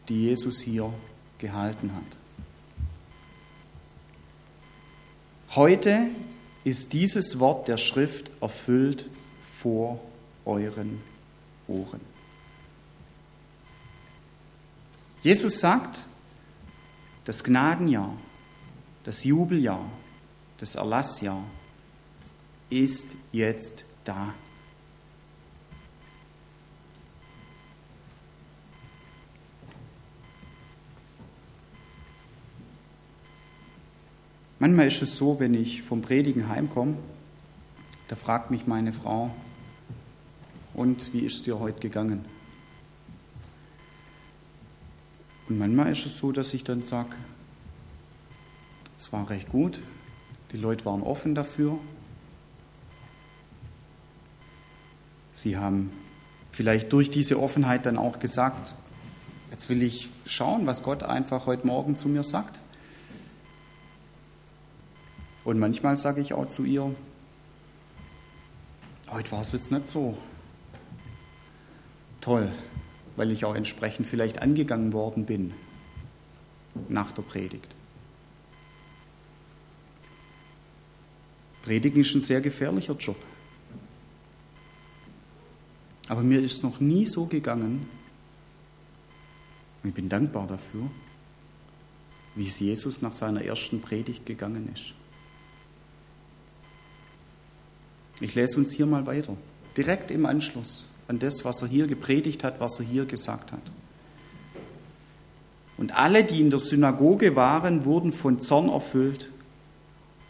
die 0.10 0.24
Jesus 0.24 0.60
hier 0.60 0.94
gehalten 1.40 1.94
hat. 1.96 2.18
Heute 5.56 6.10
ist 6.64 6.94
dieses 6.94 7.40
Wort 7.40 7.68
der 7.68 7.78
Schrift 7.78 8.30
erfüllt 8.42 9.06
vor 9.60 10.00
euren 10.46 11.02
Ohren. 11.68 12.02
Jesus 15.22 15.60
sagt, 15.60 16.04
das 17.26 17.44
Gnadenjahr, 17.44 18.16
das 19.04 19.24
Jubeljahr, 19.24 19.90
das 20.58 20.76
Erlassjahr 20.76 21.44
ist 22.70 23.16
jetzt 23.32 23.86
da. 24.04 24.34
Manchmal 34.62 34.86
ist 34.86 35.02
es 35.02 35.18
so, 35.18 35.40
wenn 35.40 35.56
ich 35.56 35.82
vom 35.82 36.04
Predigen 36.04 36.48
heimkomme, 36.48 36.94
da 38.10 38.16
fragt 38.16 38.52
mich 38.52 38.68
meine 38.68 38.94
Frau, 38.94 39.32
und 40.76 41.16
wie 41.16 41.22
ist 41.22 41.38
es 41.38 41.42
dir 41.42 41.58
heute 41.58 41.80
gegangen? 41.80 42.24
Und 45.50 45.58
manchmal 45.58 45.92
ist 45.92 46.06
es 46.06 46.16
so, 46.20 46.32
dass 46.32 46.54
ich 46.54 46.64
dann 46.64 46.84
sage, 46.84 47.16
es 49.00 49.12
war 49.12 49.32
recht 49.32 49.50
gut, 49.50 49.82
die 50.52 50.58
Leute 50.58 50.86
waren 50.86 51.02
offen 51.02 51.34
dafür. 51.34 51.80
Sie 55.32 55.58
haben 55.58 55.92
vielleicht 56.52 56.94
durch 56.94 57.10
diese 57.10 57.42
Offenheit 57.42 57.88
dann 57.88 57.98
auch 57.98 58.20
gesagt, 58.20 58.76
jetzt 59.50 59.72
will 59.72 59.82
ich 59.82 60.12
schauen, 60.28 60.68
was 60.68 60.84
Gott 60.84 61.02
einfach 61.02 61.48
heute 61.48 61.66
Morgen 61.66 61.96
zu 61.96 62.10
mir 62.10 62.22
sagt. 62.22 62.61
Und 65.44 65.60
manchmal 65.60 65.98
sage 65.98 66.22
ich 66.22 66.34
auch 66.34 66.48
zu 66.48 66.64
ihr, 66.64 66.96
heute 69.10 69.32
war 69.32 69.42
es 69.42 69.52
jetzt 69.52 69.72
nicht 69.72 69.88
so 69.88 70.18
toll, 72.22 72.52
weil 73.16 73.32
ich 73.32 73.46
auch 73.46 73.56
entsprechend 73.56 74.06
vielleicht 74.06 74.40
angegangen 74.42 74.94
worden 74.94 75.26
bin 75.26 75.54
nach 76.90 77.12
der 77.12 77.24
Predigt. 77.24 77.76
Predigen 81.64 82.02
ist 82.02 82.16
ein 82.16 82.22
sehr 82.22 82.42
gefährlicher 82.42 82.96
Job. 82.96 83.18
Aber 86.08 86.22
mir 86.22 86.42
ist 86.42 86.64
noch 86.64 86.80
nie 86.80 87.06
so 87.06 87.26
gegangen, 87.26 87.88
und 89.84 89.90
ich 89.90 89.96
bin 89.96 90.10
dankbar 90.10 90.48
dafür, 90.48 90.90
wie 92.36 92.48
es 92.48 92.60
Jesus 92.60 93.02
nach 93.02 93.14
seiner 93.14 93.44
ersten 93.44 93.82
Predigt 93.82 94.26
gegangen 94.26 94.70
ist. 94.74 94.94
Ich 98.22 98.36
lese 98.36 98.58
uns 98.58 98.72
hier 98.72 98.86
mal 98.86 99.06
weiter, 99.08 99.36
direkt 99.76 100.12
im 100.12 100.26
Anschluss 100.26 100.86
an 101.08 101.20
das, 101.20 101.44
was 101.44 101.62
er 101.62 101.68
hier 101.68 101.88
gepredigt 101.88 102.44
hat, 102.44 102.60
was 102.60 102.80
er 102.80 102.86
hier 102.86 103.06
gesagt 103.06 103.52
hat. 103.52 103.60
Und 105.78 105.96
alle, 105.96 106.24
die 106.24 106.40
in 106.40 106.52
der 106.52 106.60
Synagoge 106.60 107.36
waren, 107.36 107.84
wurden 107.84 108.14
von 108.14 108.40
Zorn 108.40 108.70
erfüllt, 108.70 109.30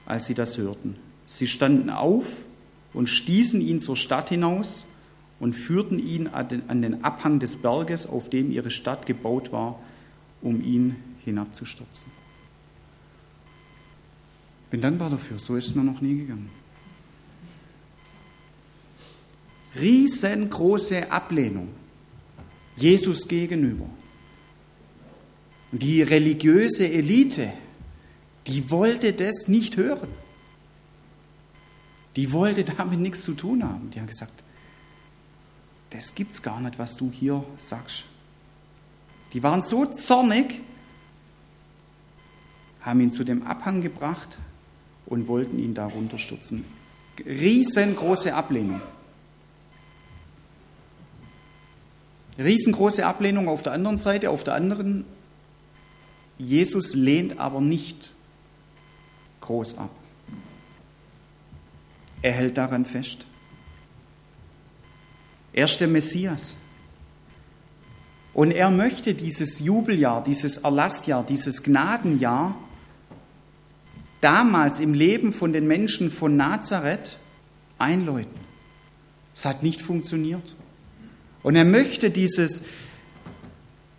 als 0.06 0.26
sie 0.26 0.34
das 0.34 0.58
hörten. 0.58 0.96
Sie 1.28 1.48
standen 1.48 1.90
auf 1.90 2.46
und 2.94 3.08
stießen 3.08 3.60
ihn 3.60 3.82
zur 3.82 3.98
Stadt 3.98 4.30
hinaus 4.30 4.86
und 5.42 5.54
führten 5.54 6.00
ihn 6.00 6.28
an 6.28 6.82
den 6.82 7.04
Abhang 7.04 7.40
des 7.40 7.62
Berges, 7.62 8.08
auf 8.08 8.30
dem 8.30 8.52
ihre 8.52 8.72
Stadt 8.72 9.06
gebaut 9.06 9.52
war, 9.52 9.80
um 10.42 10.64
ihn 10.64 10.96
hinabzustürzen. 11.26 12.12
Bin 14.70 14.80
dankbar 14.80 15.10
dafür, 15.10 15.38
so 15.38 15.58
ist 15.58 15.68
es 15.68 15.76
mir 15.76 15.84
noch 15.84 16.00
nie 16.00 16.16
gegangen. 16.16 16.61
Riesengroße 19.80 21.12
Ablehnung 21.12 21.70
Jesus 22.76 23.28
gegenüber. 23.28 23.86
Und 25.72 25.82
die 25.82 26.02
religiöse 26.02 26.90
Elite, 26.90 27.54
die 28.48 28.70
wollte 28.70 29.14
das 29.14 29.48
nicht 29.48 29.78
hören. 29.78 30.10
Die 32.16 32.32
wollte 32.34 32.64
damit 32.64 33.00
nichts 33.00 33.24
zu 33.24 33.34
tun 33.34 33.64
haben. 33.64 33.90
Die 33.92 34.00
haben 34.00 34.08
gesagt, 34.08 34.44
das 35.92 36.16
gibt's 36.16 36.42
gar 36.42 36.60
nicht, 36.60 36.78
was 36.78 36.98
du 36.98 37.12
hier 37.12 37.44
sagst. 37.58 38.06
Die 39.34 39.44
waren 39.44 39.62
so 39.62 39.86
zornig, 39.86 40.62
haben 42.82 43.00
ihn 43.00 43.12
zu 43.12 43.24
dem 43.24 43.44
Abhang 43.44 43.82
gebracht 43.82 44.38
und 45.06 45.28
wollten 45.28 45.60
ihn 45.60 45.74
da 45.74 45.86
runterstürzen. 45.86 46.66
Riesengroße 47.26 48.34
Ablehnung. 48.34 48.82
Riesengroße 52.38 53.06
Ablehnung 53.06 53.48
auf 53.48 53.62
der 53.62 53.74
anderen 53.74 53.98
Seite, 53.98 54.30
auf 54.30 54.44
der 54.44 54.56
anderen 54.56 55.06
Jesus 56.42 56.96
lehnt 56.96 57.40
aber 57.40 57.62
nicht 57.62 58.14
groß 59.42 59.78
ab. 59.78 59.92
Er 62.24 62.32
hält 62.32 62.58
daran 62.58 62.86
fest. 62.86 63.26
Er 65.54 65.66
ist 65.66 65.80
der 65.80 65.88
Messias. 65.88 66.58
Und 68.34 68.52
er 68.52 68.72
möchte 68.72 69.14
dieses 69.14 69.60
Jubeljahr, 69.60 70.24
dieses 70.24 70.58
Erlassjahr, 70.58 71.24
dieses 71.24 71.62
Gnadenjahr 71.62 72.56
damals 74.22 74.80
im 74.80 74.94
Leben 74.94 75.34
von 75.34 75.54
den 75.54 75.68
Menschen 75.68 76.10
von 76.10 76.38
Nazareth 76.38 77.18
einläuten. 77.78 78.40
Es 79.34 79.46
hat 79.46 79.62
nicht 79.62 79.82
funktioniert. 79.82 80.56
Und 81.44 81.56
er 81.56 81.66
möchte 81.66 82.12
dieses 82.12 82.66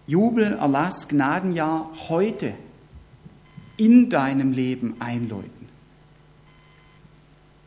Jubel, 0.07 0.55
Erlass, 0.55 1.09
Gnadenjahr 1.09 1.91
heute 2.09 2.55
in 3.77 4.11
deinem 4.11 4.53
Leben 4.53 4.97
einläuten. 5.01 5.69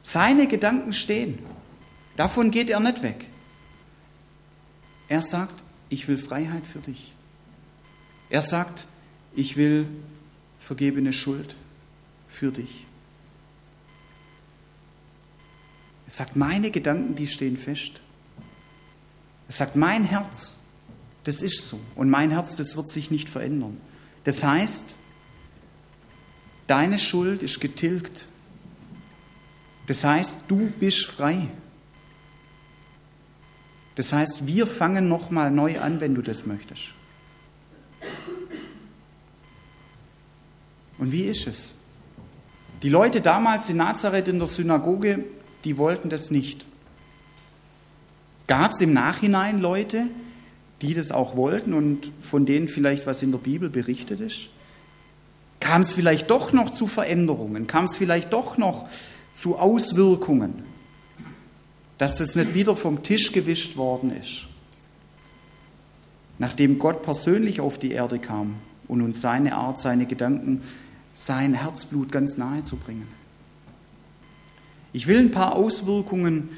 Seine 0.01 0.47
Gedanken 0.47 0.93
stehen. 0.93 1.39
Davon 2.15 2.51
geht 2.51 2.69
er 2.69 2.79
nicht 2.79 3.03
weg. 3.03 3.25
Er 5.07 5.21
sagt, 5.21 5.63
ich 5.89 6.07
will 6.07 6.17
Freiheit 6.17 6.65
für 6.67 6.79
dich. 6.79 7.13
Er 8.29 8.41
sagt, 8.41 8.87
ich 9.35 9.57
will 9.57 9.87
vergebene 10.57 11.13
Schuld 11.13 11.55
für 12.27 12.51
dich. 12.51 12.85
Er 16.05 16.11
sagt, 16.11 16.35
meine 16.35 16.71
Gedanken, 16.71 17.15
die 17.15 17.27
stehen 17.27 17.57
fest. 17.57 18.01
Er 19.47 19.53
sagt, 19.53 19.75
mein 19.75 20.03
Herz, 20.03 20.57
das 21.23 21.41
ist 21.41 21.67
so. 21.67 21.79
Und 21.95 22.09
mein 22.09 22.31
Herz, 22.31 22.55
das 22.55 22.75
wird 22.75 22.89
sich 22.89 23.11
nicht 23.11 23.29
verändern. 23.29 23.77
Das 24.23 24.43
heißt, 24.43 24.95
deine 26.67 26.99
Schuld 26.99 27.43
ist 27.43 27.59
getilgt. 27.59 28.27
Das 29.87 30.03
heißt, 30.03 30.43
du 30.47 30.71
bist 30.79 31.05
frei. 31.05 31.47
Das 33.95 34.11
heißt, 34.11 34.47
wir 34.47 34.67
fangen 34.67 35.07
nochmal 35.07 35.51
neu 35.51 35.79
an, 35.79 36.01
wenn 36.01 36.15
du 36.15 36.21
das 36.21 36.45
möchtest. 36.45 36.93
Und 40.97 41.11
wie 41.11 41.23
ist 41.23 41.47
es? 41.47 41.75
Die 42.83 42.89
Leute 42.89 43.21
damals 43.21 43.69
in 43.69 43.77
Nazareth 43.77 44.27
in 44.27 44.39
der 44.39 44.47
Synagoge, 44.47 45.23
die 45.63 45.77
wollten 45.77 46.09
das 46.09 46.29
nicht. 46.29 46.65
Gab 48.47 48.71
es 48.71 48.81
im 48.81 48.93
Nachhinein 48.93 49.59
Leute, 49.59 50.07
die 50.81 50.93
das 50.93 51.11
auch 51.11 51.35
wollten 51.35 51.73
und 51.73 52.11
von 52.21 52.45
denen 52.45 52.67
vielleicht 52.67 53.07
was 53.07 53.23
in 53.23 53.31
der 53.31 53.39
Bibel 53.39 53.69
berichtet 53.69 54.19
ist? 54.19 54.49
Kam 55.59 55.81
es 55.81 55.93
vielleicht 55.93 56.29
doch 56.29 56.53
noch 56.53 56.69
zu 56.69 56.85
Veränderungen? 56.85 57.65
Kam 57.65 57.85
es 57.85 57.97
vielleicht 57.97 58.33
doch 58.33 58.57
noch 58.57 58.87
zu 59.33 59.57
Auswirkungen, 59.57 60.63
dass 61.97 62.17
das 62.17 62.35
nicht 62.35 62.53
wieder 62.53 62.75
vom 62.75 63.03
Tisch 63.03 63.31
gewischt 63.31 63.77
worden 63.77 64.15
ist? 64.15 64.47
Nachdem 66.37 66.77
Gott 66.79 67.01
persönlich 67.01 67.61
auf 67.61 67.79
die 67.79 67.91
Erde 67.91 68.19
kam 68.19 68.57
und 68.87 69.01
uns 69.01 69.21
seine 69.21 69.55
Art, 69.55 69.79
seine 69.79 70.05
Gedanken, 70.05 70.61
sein 71.13 71.53
Herzblut 71.53 72.11
ganz 72.11 72.37
nahe 72.37 72.63
zu 72.63 72.75
bringen. 72.75 73.07
Ich 74.91 75.07
will 75.07 75.17
ein 75.17 75.31
paar 75.31 75.55
Auswirkungen 75.55 76.49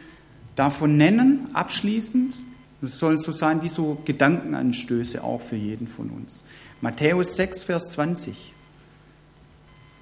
davon 0.57 0.97
nennen, 0.97 1.47
abschließend, 1.53 2.35
das 2.81 2.99
sollen 2.99 3.17
so 3.17 3.31
sein 3.31 3.61
wie 3.61 3.69
so 3.69 4.01
Gedankenanstöße 4.03 5.23
auch 5.23 5.41
für 5.41 5.55
jeden 5.55 5.87
von 5.87 6.09
uns. 6.09 6.43
Matthäus 6.81 7.37
6, 7.37 7.63
Vers 7.63 7.93
20. 7.93 8.53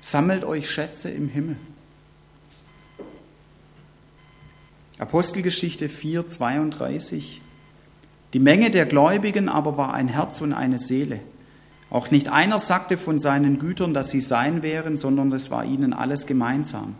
Sammelt 0.01 0.43
euch 0.43 0.69
Schätze 0.69 1.09
im 1.09 1.29
Himmel. 1.29 1.57
Apostelgeschichte 4.97 5.89
4, 5.89 6.27
32. 6.27 7.41
Die 8.33 8.39
Menge 8.39 8.71
der 8.71 8.85
Gläubigen 8.85 9.49
aber 9.49 9.77
war 9.77 9.93
ein 9.93 10.07
Herz 10.07 10.41
und 10.41 10.53
eine 10.53 10.79
Seele. 10.79 11.19
Auch 11.89 12.11
nicht 12.11 12.29
einer 12.29 12.59
sagte 12.59 12.97
von 12.97 13.19
seinen 13.19 13.59
Gütern, 13.59 13.93
dass 13.93 14.09
sie 14.09 14.21
sein 14.21 14.63
wären, 14.63 14.97
sondern 14.97 15.31
es 15.31 15.51
war 15.51 15.63
ihnen 15.65 15.93
alles 15.93 16.27
gemeinsam. 16.27 16.95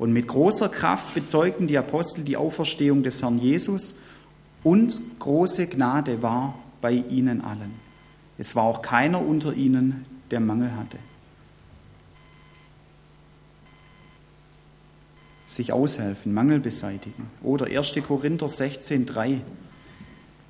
Und 0.00 0.14
mit 0.14 0.28
großer 0.28 0.70
Kraft 0.70 1.12
bezeugten 1.12 1.66
die 1.66 1.76
Apostel 1.76 2.24
die 2.24 2.38
Auferstehung 2.38 3.02
des 3.02 3.20
Herrn 3.20 3.38
Jesus 3.38 4.00
und 4.64 4.98
große 5.18 5.66
Gnade 5.66 6.22
war 6.22 6.58
bei 6.80 6.92
ihnen 6.92 7.42
allen. 7.42 7.74
Es 8.38 8.56
war 8.56 8.64
auch 8.64 8.80
keiner 8.80 9.20
unter 9.20 9.52
ihnen, 9.52 10.06
der 10.30 10.40
Mangel 10.40 10.74
hatte. 10.74 10.96
Sich 15.44 15.74
aushelfen, 15.74 16.32
Mangel 16.32 16.60
beseitigen. 16.60 17.28
Oder 17.42 17.66
1. 17.66 17.94
Korinther 18.08 18.46
16,3. 18.46 19.40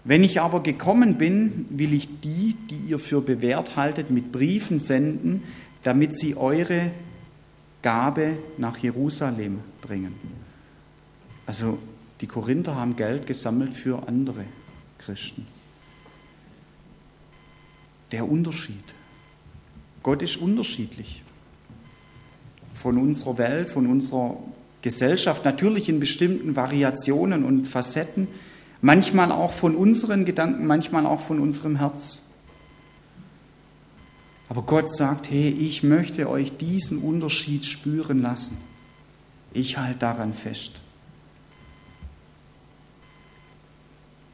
Wenn 0.04 0.22
ich 0.22 0.40
aber 0.40 0.62
gekommen 0.62 1.18
bin, 1.18 1.66
will 1.70 1.92
ich 1.92 2.20
die, 2.20 2.56
die 2.70 2.88
ihr 2.88 3.00
für 3.00 3.20
bewährt 3.20 3.74
haltet, 3.74 4.12
mit 4.12 4.30
Briefen 4.30 4.78
senden, 4.78 5.42
damit 5.82 6.16
sie 6.16 6.36
eure 6.36 6.92
Gabe 7.83 8.38
nach 8.59 8.77
Jerusalem 8.79 9.61
bringen. 9.81 10.14
Also 11.47 11.79
die 12.21 12.27
Korinther 12.27 12.75
haben 12.75 12.97
Geld 12.97 13.27
gesammelt 13.27 13.75
für 13.75 14.07
andere 14.07 14.45
Christen. 14.99 15.47
Der 18.12 18.29
Unterschied. 18.29 18.95
Gott 20.03 20.23
ist 20.23 20.37
unterschiedlich. 20.37 21.23
Von 22.75 22.99
unserer 22.99 23.38
Welt, 23.38 23.71
von 23.71 23.87
unserer 23.87 24.37
Gesellschaft, 24.83 25.45
natürlich 25.45 25.88
in 25.88 26.01
bestimmten 26.01 26.57
Variationen 26.57 27.45
und 27.45 27.66
Facetten, 27.66 28.29
manchmal 28.81 29.33
auch 29.33 29.53
von 29.53 29.75
unseren 29.77 30.25
Gedanken, 30.25 30.66
manchmal 30.66 31.07
auch 31.07 31.21
von 31.21 31.40
unserem 31.40 31.77
Herz. 31.77 32.23
Aber 34.50 34.62
Gott 34.62 34.94
sagt, 34.94 35.30
hey, 35.30 35.48
ich 35.48 35.82
möchte 35.82 36.28
euch 36.28 36.58
diesen 36.58 36.98
Unterschied 36.98 37.64
spüren 37.64 38.20
lassen. 38.20 38.58
Ich 39.54 39.78
halte 39.78 40.00
daran 40.00 40.34
fest. 40.34 40.80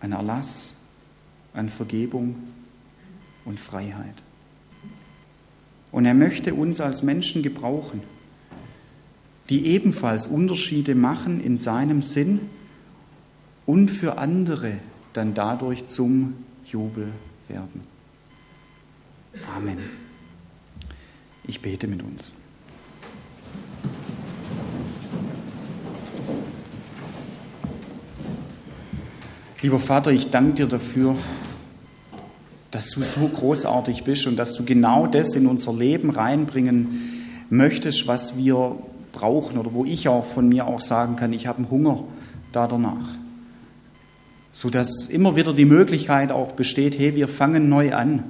an 0.00 0.12
Erlass, 0.12 0.74
an 1.52 1.68
Vergebung 1.68 2.36
und 3.44 3.58
Freiheit. 3.58 4.22
Und 5.90 6.06
er 6.06 6.14
möchte 6.14 6.54
uns 6.54 6.80
als 6.80 7.02
Menschen 7.02 7.42
gebrauchen, 7.42 8.02
die 9.48 9.66
ebenfalls 9.66 10.26
Unterschiede 10.26 10.94
machen 10.94 11.42
in 11.42 11.56
seinem 11.58 12.00
Sinn 12.02 12.40
und 13.64 13.90
für 13.90 14.18
andere 14.18 14.78
dann 15.12 15.34
dadurch 15.34 15.86
zum 15.86 16.34
Jubel 16.64 17.12
werden. 17.48 17.80
Amen. 19.56 20.05
Ich 21.48 21.60
bete 21.60 21.86
mit 21.86 22.02
uns. 22.02 22.32
Lieber 29.62 29.78
Vater, 29.78 30.10
ich 30.10 30.30
danke 30.30 30.54
dir 30.54 30.66
dafür, 30.66 31.16
dass 32.70 32.90
du 32.90 33.02
so 33.02 33.26
großartig 33.28 34.04
bist 34.04 34.26
und 34.26 34.36
dass 34.36 34.54
du 34.54 34.64
genau 34.64 35.06
das 35.06 35.34
in 35.34 35.46
unser 35.46 35.72
Leben 35.72 36.10
reinbringen 36.10 37.22
möchtest, 37.48 38.06
was 38.06 38.36
wir 38.36 38.76
brauchen 39.12 39.56
oder 39.56 39.72
wo 39.72 39.84
ich 39.84 40.08
auch 40.08 40.26
von 40.26 40.48
mir 40.48 40.66
auch 40.66 40.80
sagen 40.80 41.16
kann, 41.16 41.32
ich 41.32 41.46
habe 41.46 41.58
einen 41.58 41.70
Hunger 41.70 42.04
da 42.52 42.66
danach. 42.66 43.08
Sodass 44.52 45.06
immer 45.08 45.36
wieder 45.36 45.54
die 45.54 45.64
Möglichkeit 45.64 46.32
auch 46.32 46.52
besteht, 46.52 46.98
hey, 46.98 47.14
wir 47.14 47.28
fangen 47.28 47.68
neu 47.68 47.94
an 47.94 48.24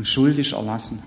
und 0.00 0.06
Schuld 0.06 0.38
ist 0.38 0.52
erlassen. 0.52 1.02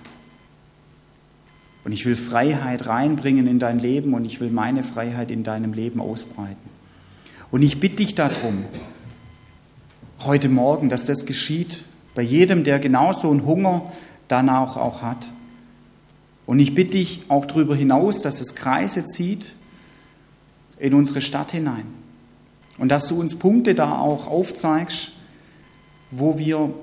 Und 1.84 1.94
ich 1.94 2.06
will 2.06 2.16
Freiheit 2.16 2.86
reinbringen 2.86 3.48
in 3.48 3.58
dein 3.58 3.80
Leben 3.80 4.14
und 4.14 4.24
ich 4.24 4.40
will 4.40 4.52
meine 4.52 4.84
Freiheit 4.84 5.32
in 5.32 5.44
deinem 5.44 5.74
Leben 5.74 6.00
ausbreiten. 6.00 6.70
Und 7.50 7.64
ich 7.64 7.80
bitte 7.80 7.96
dich 7.96 8.14
darum, 8.14 8.66
heute 10.20 10.48
Morgen, 10.48 10.90
dass 10.90 11.08
das 11.08 11.26
geschieht 11.26 11.82
bei 12.14 12.22
jedem, 12.22 12.64
der 12.64 12.78
genauso 12.78 13.32
einen 13.32 13.48
Hunger 13.48 13.92
danach 14.28 14.78
auch 14.78 15.02
hat. 15.02 15.28
Und 16.46 16.60
ich 16.60 16.76
bitte 16.76 16.92
dich 16.92 17.24
auch 17.30 17.48
darüber 17.48 17.76
hinaus, 17.76 18.22
dass 18.22 18.42
es 18.42 18.54
Kreise 18.54 19.08
zieht 19.08 19.54
in 20.78 20.94
unsere 20.94 21.24
Stadt 21.24 21.52
hinein. 21.52 21.88
Und 22.78 22.90
dass 22.90 23.08
du 23.08 23.20
uns 23.20 23.40
Punkte 23.40 23.74
da 23.74 23.98
auch 23.98 24.28
aufzeigst, 24.28 25.14
wo 26.12 26.38
wir 26.38 26.76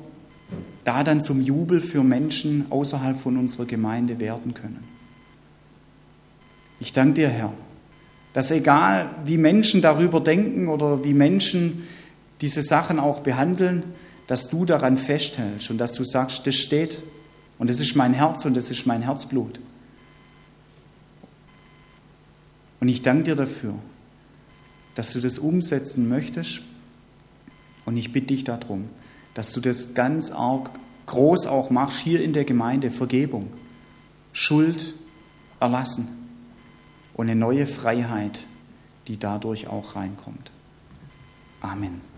da 0.84 1.04
dann 1.04 1.20
zum 1.20 1.40
Jubel 1.40 1.80
für 1.80 2.02
Menschen 2.02 2.66
außerhalb 2.70 3.20
von 3.20 3.36
unserer 3.36 3.66
Gemeinde 3.66 4.18
werden 4.18 4.54
können. 4.54 4.84
Ich 6.80 6.92
danke 6.92 7.14
dir, 7.14 7.28
Herr, 7.28 7.52
dass 8.32 8.50
egal 8.50 9.10
wie 9.24 9.36
Menschen 9.36 9.82
darüber 9.82 10.20
denken 10.20 10.68
oder 10.68 11.04
wie 11.04 11.14
Menschen 11.14 11.86
diese 12.40 12.62
Sachen 12.62 12.98
auch 12.98 13.20
behandeln, 13.20 13.82
dass 14.26 14.48
du 14.48 14.64
daran 14.64 14.96
festhältst 14.96 15.70
und 15.70 15.78
dass 15.78 15.92
du 15.94 16.04
sagst, 16.04 16.46
das 16.46 16.54
steht 16.54 17.02
und 17.58 17.68
das 17.68 17.80
ist 17.80 17.96
mein 17.96 18.14
Herz 18.14 18.44
und 18.44 18.56
das 18.56 18.70
ist 18.70 18.86
mein 18.86 19.02
Herzblut. 19.02 19.60
Und 22.80 22.88
ich 22.88 23.02
danke 23.02 23.24
dir 23.24 23.36
dafür, 23.36 23.74
dass 24.94 25.12
du 25.12 25.20
das 25.20 25.38
umsetzen 25.38 26.08
möchtest 26.08 26.62
und 27.84 27.96
ich 27.96 28.12
bitte 28.12 28.28
dich 28.28 28.44
darum, 28.44 28.88
dass 29.34 29.52
du 29.52 29.60
das 29.60 29.94
ganz 29.94 30.30
arg 30.30 30.70
groß 31.06 31.46
auch 31.46 31.70
machst 31.70 32.00
hier 32.00 32.22
in 32.22 32.32
der 32.32 32.44
Gemeinde, 32.44 32.90
Vergebung, 32.90 33.48
Schuld 34.32 34.94
erlassen 35.58 36.08
und 37.14 37.28
eine 37.28 37.38
neue 37.38 37.66
Freiheit, 37.66 38.44
die 39.08 39.18
dadurch 39.18 39.66
auch 39.66 39.96
reinkommt. 39.96 40.50
Amen. 41.60 42.09